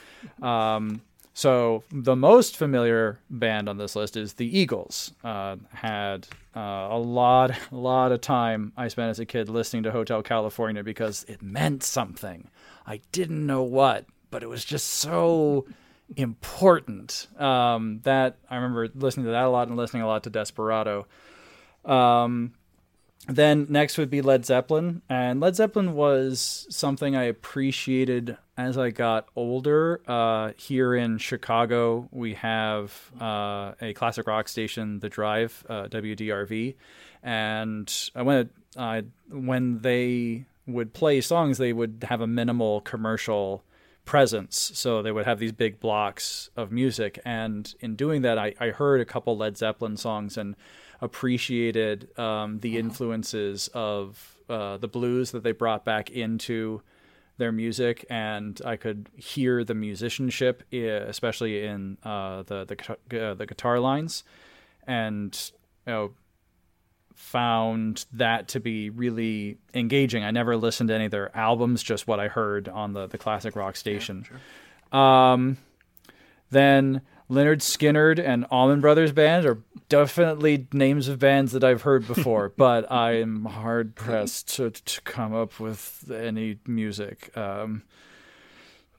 [0.42, 1.02] Um,
[1.36, 5.12] so the most familiar band on this list is the Eagles.
[5.24, 6.60] Uh, had uh,
[6.90, 10.84] a lot, a lot of time I spent as a kid listening to Hotel California
[10.84, 12.48] because it meant something.
[12.86, 15.66] I didn't know what, but it was just so
[16.16, 17.26] important.
[17.36, 21.06] Um, that I remember listening to that a lot and listening a lot to Desperado.
[21.84, 22.52] Um,
[23.26, 28.90] then next would be Led Zeppelin, and Led Zeppelin was something I appreciated as I
[28.90, 30.00] got older.
[30.06, 36.74] Uh, here in Chicago, we have uh, a classic rock station, The Drive, uh, WDRV,
[37.22, 43.64] and I went uh, when they would play songs, they would have a minimal commercial
[44.04, 44.72] presence.
[44.74, 48.68] So they would have these big blocks of music, and in doing that, I, I
[48.68, 50.56] heard a couple Led Zeppelin songs and
[51.00, 56.82] appreciated um, the influences of uh, the blues that they brought back into
[57.36, 63.34] their music, and I could hear the musicianship, especially in uh, the the guitar- uh,
[63.34, 64.24] the guitar lines,
[64.86, 65.50] and
[65.86, 66.10] you know
[67.14, 70.24] found that to be really engaging.
[70.24, 73.18] I never listened to any of their albums, just what I heard on the the
[73.18, 74.26] classic rock station.
[74.92, 75.56] Um,
[76.50, 79.58] then Lynyrd Skynyrd and Allman Brothers Band are
[79.88, 85.00] definitely names of bands that I've heard before, but I am hard pressed to, to
[85.02, 87.34] come up with any music.
[87.36, 87.82] Um,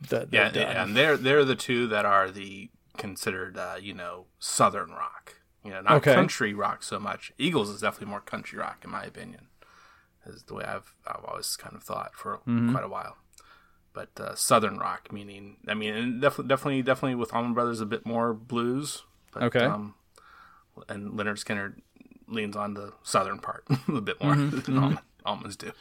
[0.09, 4.26] that, Yeah, that- and they're they're the two that are the considered uh, you know
[4.39, 5.36] southern rock.
[5.63, 6.13] You know, not Okay.
[6.13, 7.32] country rock so much.
[7.38, 9.47] Eagles is definitely more country rock in my opinion.
[10.28, 12.71] Is the way I've I've always kind of thought for Mm-hmm.
[12.71, 13.17] quite a while.
[13.95, 18.05] But uh, southern rock, meaning I mean, definitely definitely definitely with Allman Brothers a bit
[18.05, 19.03] more blues.
[19.31, 19.63] But, Okay.
[19.65, 19.95] Um,
[20.89, 21.79] and Lynyrd Skynyrd
[22.27, 24.59] leans on the southern part a bit more Mm-hmm.
[24.59, 25.71] than Allman, Allmans do.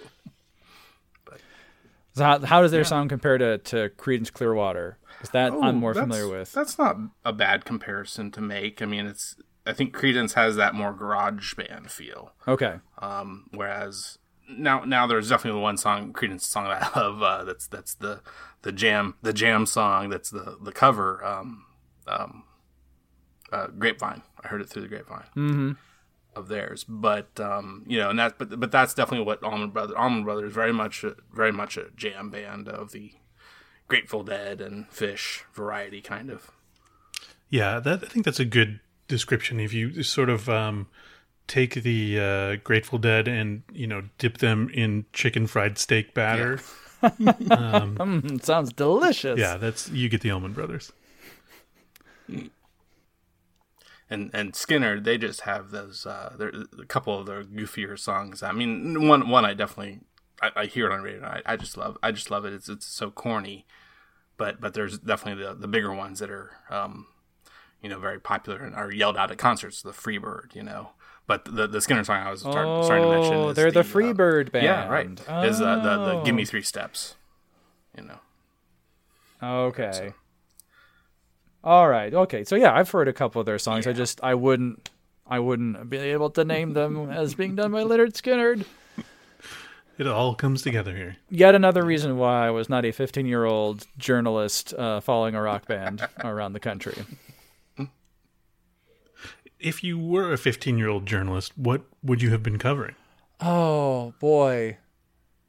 [2.17, 4.99] So how, how does their sound compare to, to Creedence Clearwater?
[5.21, 6.53] Is that I'm more Oh, familiar with?
[6.53, 8.81] That's not a bad comparison to make.
[8.81, 9.35] I mean, it's
[9.67, 12.77] I think Creedence has that more garage band feel, Okay.
[12.99, 14.19] um, whereas
[14.49, 18.21] now now there's definitely one song Creedence song that I love uh, that's that's the
[18.63, 21.65] the jam the jam song that's the the cover um,
[22.07, 22.45] um,
[23.53, 24.23] uh, Grapevine.
[24.43, 25.27] I heard it through the grapevine.
[25.37, 25.73] Mm-hmm.
[26.37, 29.95] Of theirs, but um, you know, and that, but but that's definitely what Allman Brothers.
[29.97, 33.13] Allman Brothers very much, a, very much a jam band of the
[33.87, 36.51] Grateful Dead and Phish variety, kind of.
[37.51, 39.61] Yeah, that I think that's a good description.
[39.61, 40.89] If you sort of um,
[41.47, 46.59] take the uh, Grateful Dead and you know dip them in chicken fried steak batter,
[47.03, 49.39] Mm, sounds delicious.
[49.39, 50.93] yeah, that's you get the Allman Brothers.
[54.11, 56.07] and and Skynyrd, they just have those.
[56.07, 58.43] Uh, there a couple of their goofier songs.
[58.43, 60.01] I mean, one one I definitely
[60.41, 61.25] I, I hear it on radio.
[61.25, 62.53] I, I just love I just love it.
[62.53, 63.67] It's it's so corny,
[64.37, 67.07] but but there's definitely the the bigger ones that are um,
[67.83, 69.83] you know very popular and are yelled out at concerts.
[69.83, 70.91] The Freebird, you know.
[71.27, 73.35] But the the Skynyrd song I was start, starting to mention.
[73.35, 74.65] Oh, is they're the, uh, Freebird band.
[74.65, 75.07] Yeah, right.
[75.47, 76.23] Is uh, the the Oh.
[76.25, 77.15] Give Me Three Steps,
[77.97, 78.19] you know.
[79.43, 80.13] Okay.
[81.63, 82.13] All right.
[82.13, 82.45] Okay.
[82.45, 83.87] So yeah, I've heard a couple of their songs.
[83.87, 84.91] I just I wouldn't
[85.27, 88.67] I wouldn't be able to name them as being done by Lynyrd Skynyrd.
[89.97, 91.17] It all comes together here.
[91.31, 95.41] Yet another reason why I was not a 15 year old journalist uh, following a
[95.41, 96.95] rock band around the country.
[99.65, 102.95] If you were a 15 year old journalist, what would you have been covering?
[103.41, 104.77] Oh boy.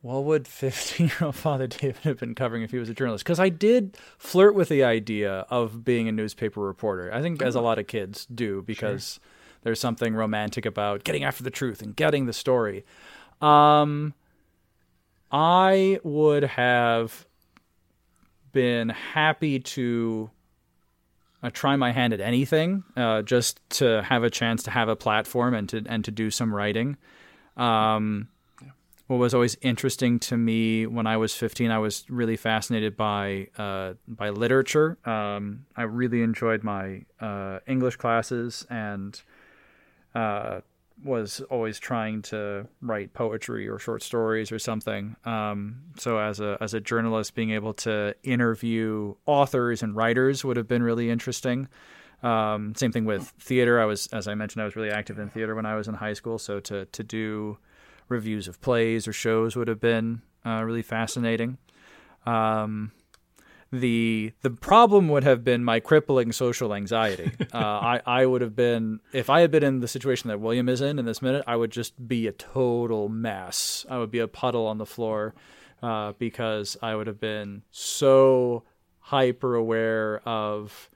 [0.01, 3.25] What would 15 year old Father David have been covering if he was a journalist?
[3.25, 7.13] Because I did flirt with the idea of being a newspaper reporter.
[7.13, 9.19] I think, as a lot of kids do, because
[9.63, 12.85] there's something romantic about getting after the truth and getting the story.
[13.41, 14.13] Um,
[15.29, 17.25] I would have
[18.53, 20.29] been happy to
[21.45, 24.95] uh, try my hand at anything, uh, just to have a chance to have a
[24.95, 26.97] platform and to and to do some writing.
[27.55, 28.29] Um,
[29.07, 33.49] what was always interesting to me when I was 15, I was really fascinated by
[33.57, 34.97] uh, by literature.
[35.05, 39.21] Um, I really enjoyed my uh, English classes and
[40.15, 40.61] uh,
[41.03, 45.15] was always trying to write poetry or short stories or something.
[45.25, 50.57] Um, so as a as a journalist, being able to interview authors and writers would
[50.57, 51.67] have been really interesting.
[52.23, 53.79] Um, same thing with theater.
[53.79, 55.95] I was, as I mentioned, I was really active in theater when I was in
[55.95, 56.39] high school.
[56.39, 57.57] So to to do
[58.07, 61.57] reviews of plays or shows would have been uh, really fascinating.
[62.25, 62.91] Um,
[63.79, 67.31] the the problem would have been my crippling social anxiety.
[67.53, 70.67] Uh, I I would have been if I had been in the situation that William
[70.67, 73.85] is in in this minute, I would just be a total mess.
[73.89, 75.33] I would be a puddle on the floor
[75.81, 78.63] uh, because I would have been so
[78.99, 80.89] hyper aware of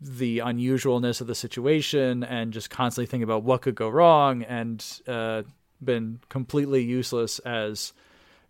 [0.00, 4.84] the unusualness of the situation and just constantly thinking about what could go wrong and
[5.06, 5.42] uh,
[5.82, 7.92] been completely useless as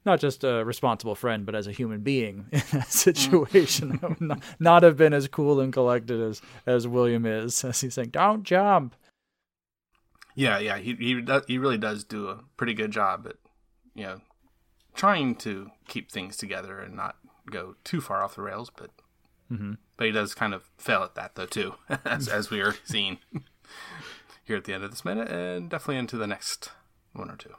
[0.04, 2.90] not just a responsible friend, but as a human being in that mm.
[2.90, 3.98] situation.
[4.02, 7.80] I would not, not have been as cool and collected as, as William is, as
[7.80, 8.94] he's saying, don't jump.
[10.34, 13.36] Yeah, yeah, he he does, he really does do a pretty good job at
[13.94, 14.20] you know
[14.94, 17.16] trying to keep things together and not
[17.50, 18.90] go too far off the rails, but
[19.50, 19.72] mm-hmm.
[19.96, 21.74] but he does kind of fail at that though too,
[22.04, 23.18] as as we are seeing
[24.44, 26.70] here at the end of this minute and definitely into the next
[27.12, 27.54] one or two.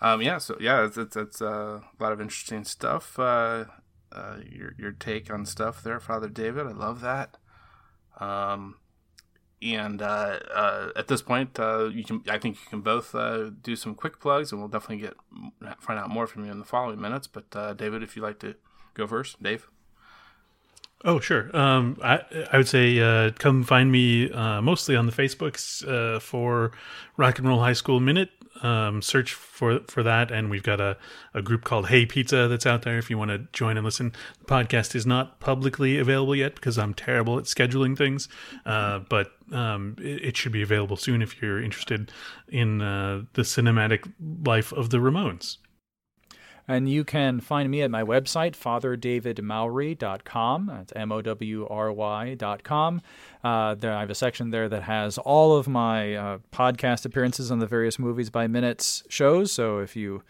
[0.00, 3.18] Um, yeah, so yeah, it's it's, it's uh, a lot of interesting stuff.
[3.18, 3.64] Uh,
[4.12, 6.66] uh, your your take on stuff there, Father David.
[6.66, 7.36] I love that.
[8.20, 8.76] Um,
[9.60, 13.50] and uh, uh, at this point, uh, you can I think you can both uh,
[13.62, 15.14] do some quick plugs, and we'll definitely get
[15.80, 17.26] find out more from you in the following minutes.
[17.26, 18.54] But uh, David, if you'd like to
[18.94, 19.68] go first, Dave.
[21.04, 21.56] Oh, sure.
[21.56, 22.20] Um, I
[22.52, 26.72] I would say uh, come find me uh, mostly on the Facebooks uh, for
[27.16, 28.30] Rock and Roll High School Minute.
[28.62, 30.96] Um, search for for that, and we've got a,
[31.34, 34.12] a group called Hey Pizza that's out there if you want to join and listen.
[34.40, 38.28] The podcast is not publicly available yet because I'm terrible at scheduling things,
[38.66, 42.10] uh, but um, it, it should be available soon if you're interested
[42.48, 44.10] in uh, the cinematic
[44.44, 45.58] life of the Ramones.
[46.70, 50.66] And you can find me at my website, fatherdavidmowry.com.
[50.66, 53.00] That's M O W R Y.com.
[53.42, 57.50] Uh, there, I have a section there that has all of my uh, podcast appearances
[57.50, 59.50] on the various Movies by Minutes shows.
[59.50, 60.22] So if you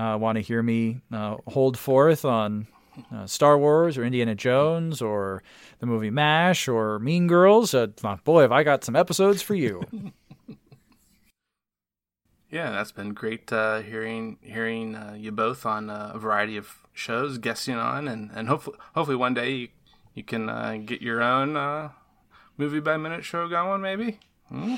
[0.00, 2.66] uh, want to hear me uh, hold forth on
[3.14, 5.44] uh, Star Wars or Indiana Jones or
[5.78, 7.86] the movie MASH or Mean Girls, uh,
[8.24, 9.82] boy, have I got some episodes for you.
[12.50, 16.76] Yeah, that's been great uh, hearing hearing uh, you both on uh, a variety of
[16.94, 19.68] shows, guesting on, and, and hopefully hopefully one day you,
[20.14, 21.90] you can uh, get your own uh,
[22.56, 24.18] movie by minute show going, maybe.
[24.48, 24.76] Hmm?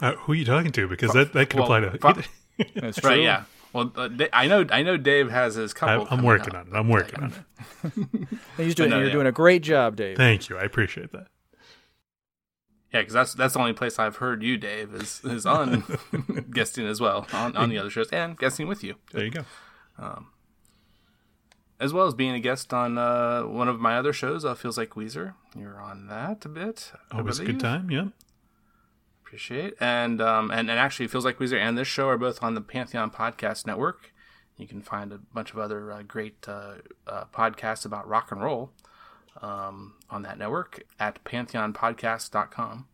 [0.00, 0.88] Uh, who are you talking to?
[0.88, 1.80] Because that, that could Well, apply
[2.14, 2.22] to.
[2.22, 3.10] fu- That's true.
[3.10, 3.20] Right?
[3.22, 3.44] Yeah.
[3.74, 6.06] Well, uh, Da- I know I know Dave has his couple.
[6.10, 6.66] I'm working up.
[6.68, 6.78] on it.
[6.78, 7.32] I'm working on
[7.84, 8.28] it.
[8.56, 9.12] He's doing, no, you're yeah.
[9.12, 10.16] doing a great job, Dave.
[10.16, 10.56] Thank you.
[10.56, 11.26] I appreciate that.
[12.94, 15.82] Yeah, because that's that's the only place I've heard you, Dave, is is on
[16.52, 18.94] guesting as well on, on the other shows and guesting with you.
[19.12, 19.44] There you go.
[21.80, 24.78] as well as being a guest on uh, one of my other shows, uh, Feels
[24.78, 25.34] Like Weezer.
[25.58, 26.92] You're on that a bit.
[27.10, 27.90] Always a good time.
[27.90, 28.06] Yeah.
[29.26, 32.54] Appreciate and um and, and actually, Feels Like Weezer and this show are both on
[32.54, 34.12] the Pantheon Podcast Network.
[34.56, 36.74] You can find a bunch of other uh, great uh,
[37.08, 38.70] uh, podcasts about rock and roll
[39.40, 42.88] um, on that network at pantheonpodcast.com.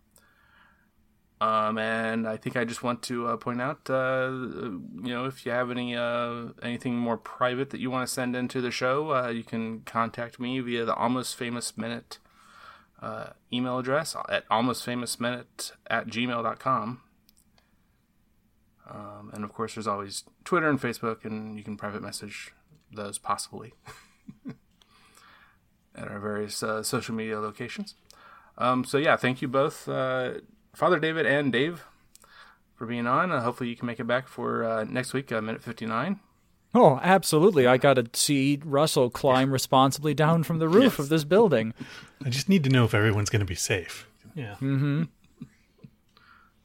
[1.43, 5.47] Um, and I think I just want to uh, point out, uh, you know, if
[5.47, 9.15] you have any uh, anything more private that you want to send into the show,
[9.15, 12.19] uh, you can contact me via the Almost Famous Minute
[13.01, 17.01] uh, email address at almostfamousminute at gmail.com.
[18.91, 22.53] Um, and of course, there's always Twitter and Facebook, and you can private message
[22.93, 23.73] those possibly
[25.95, 27.95] at our various uh, social media locations.
[28.59, 30.35] Um, so yeah, thank you both, uh,
[30.75, 31.85] Father David and Dave,
[32.75, 33.33] for being on.
[33.33, 36.21] Uh, hopefully, you can make it back for uh, next week, uh, minute fifty nine.
[36.73, 37.67] Oh, absolutely.
[37.67, 41.75] I got to see Russell climb responsibly down from the roof of this building.
[42.25, 44.07] I just need to know if everyone's going to be safe.
[44.37, 44.55] Yeah.
[44.61, 45.05] Mm-hmm.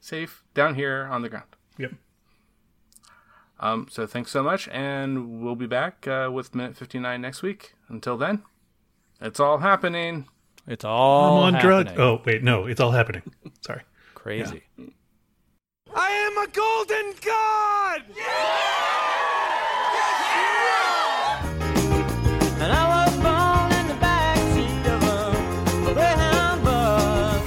[0.00, 1.48] Safe down here on the ground.
[1.78, 1.94] Yep.
[3.58, 7.42] Um, so thanks so much, and we'll be back uh, with minute fifty nine next
[7.42, 7.74] week.
[7.88, 8.42] Until then,
[9.20, 10.26] it's all happening.
[10.66, 11.92] It's all I'm on drugs.
[11.96, 12.42] Oh, wait.
[12.42, 13.22] No, it's all happening.
[13.60, 13.82] Sorry.
[14.14, 14.62] Crazy.
[15.94, 18.02] I am a golden god!
[22.58, 25.06] And I was born in the backseat of a
[25.94, 27.44] Greyhound bus,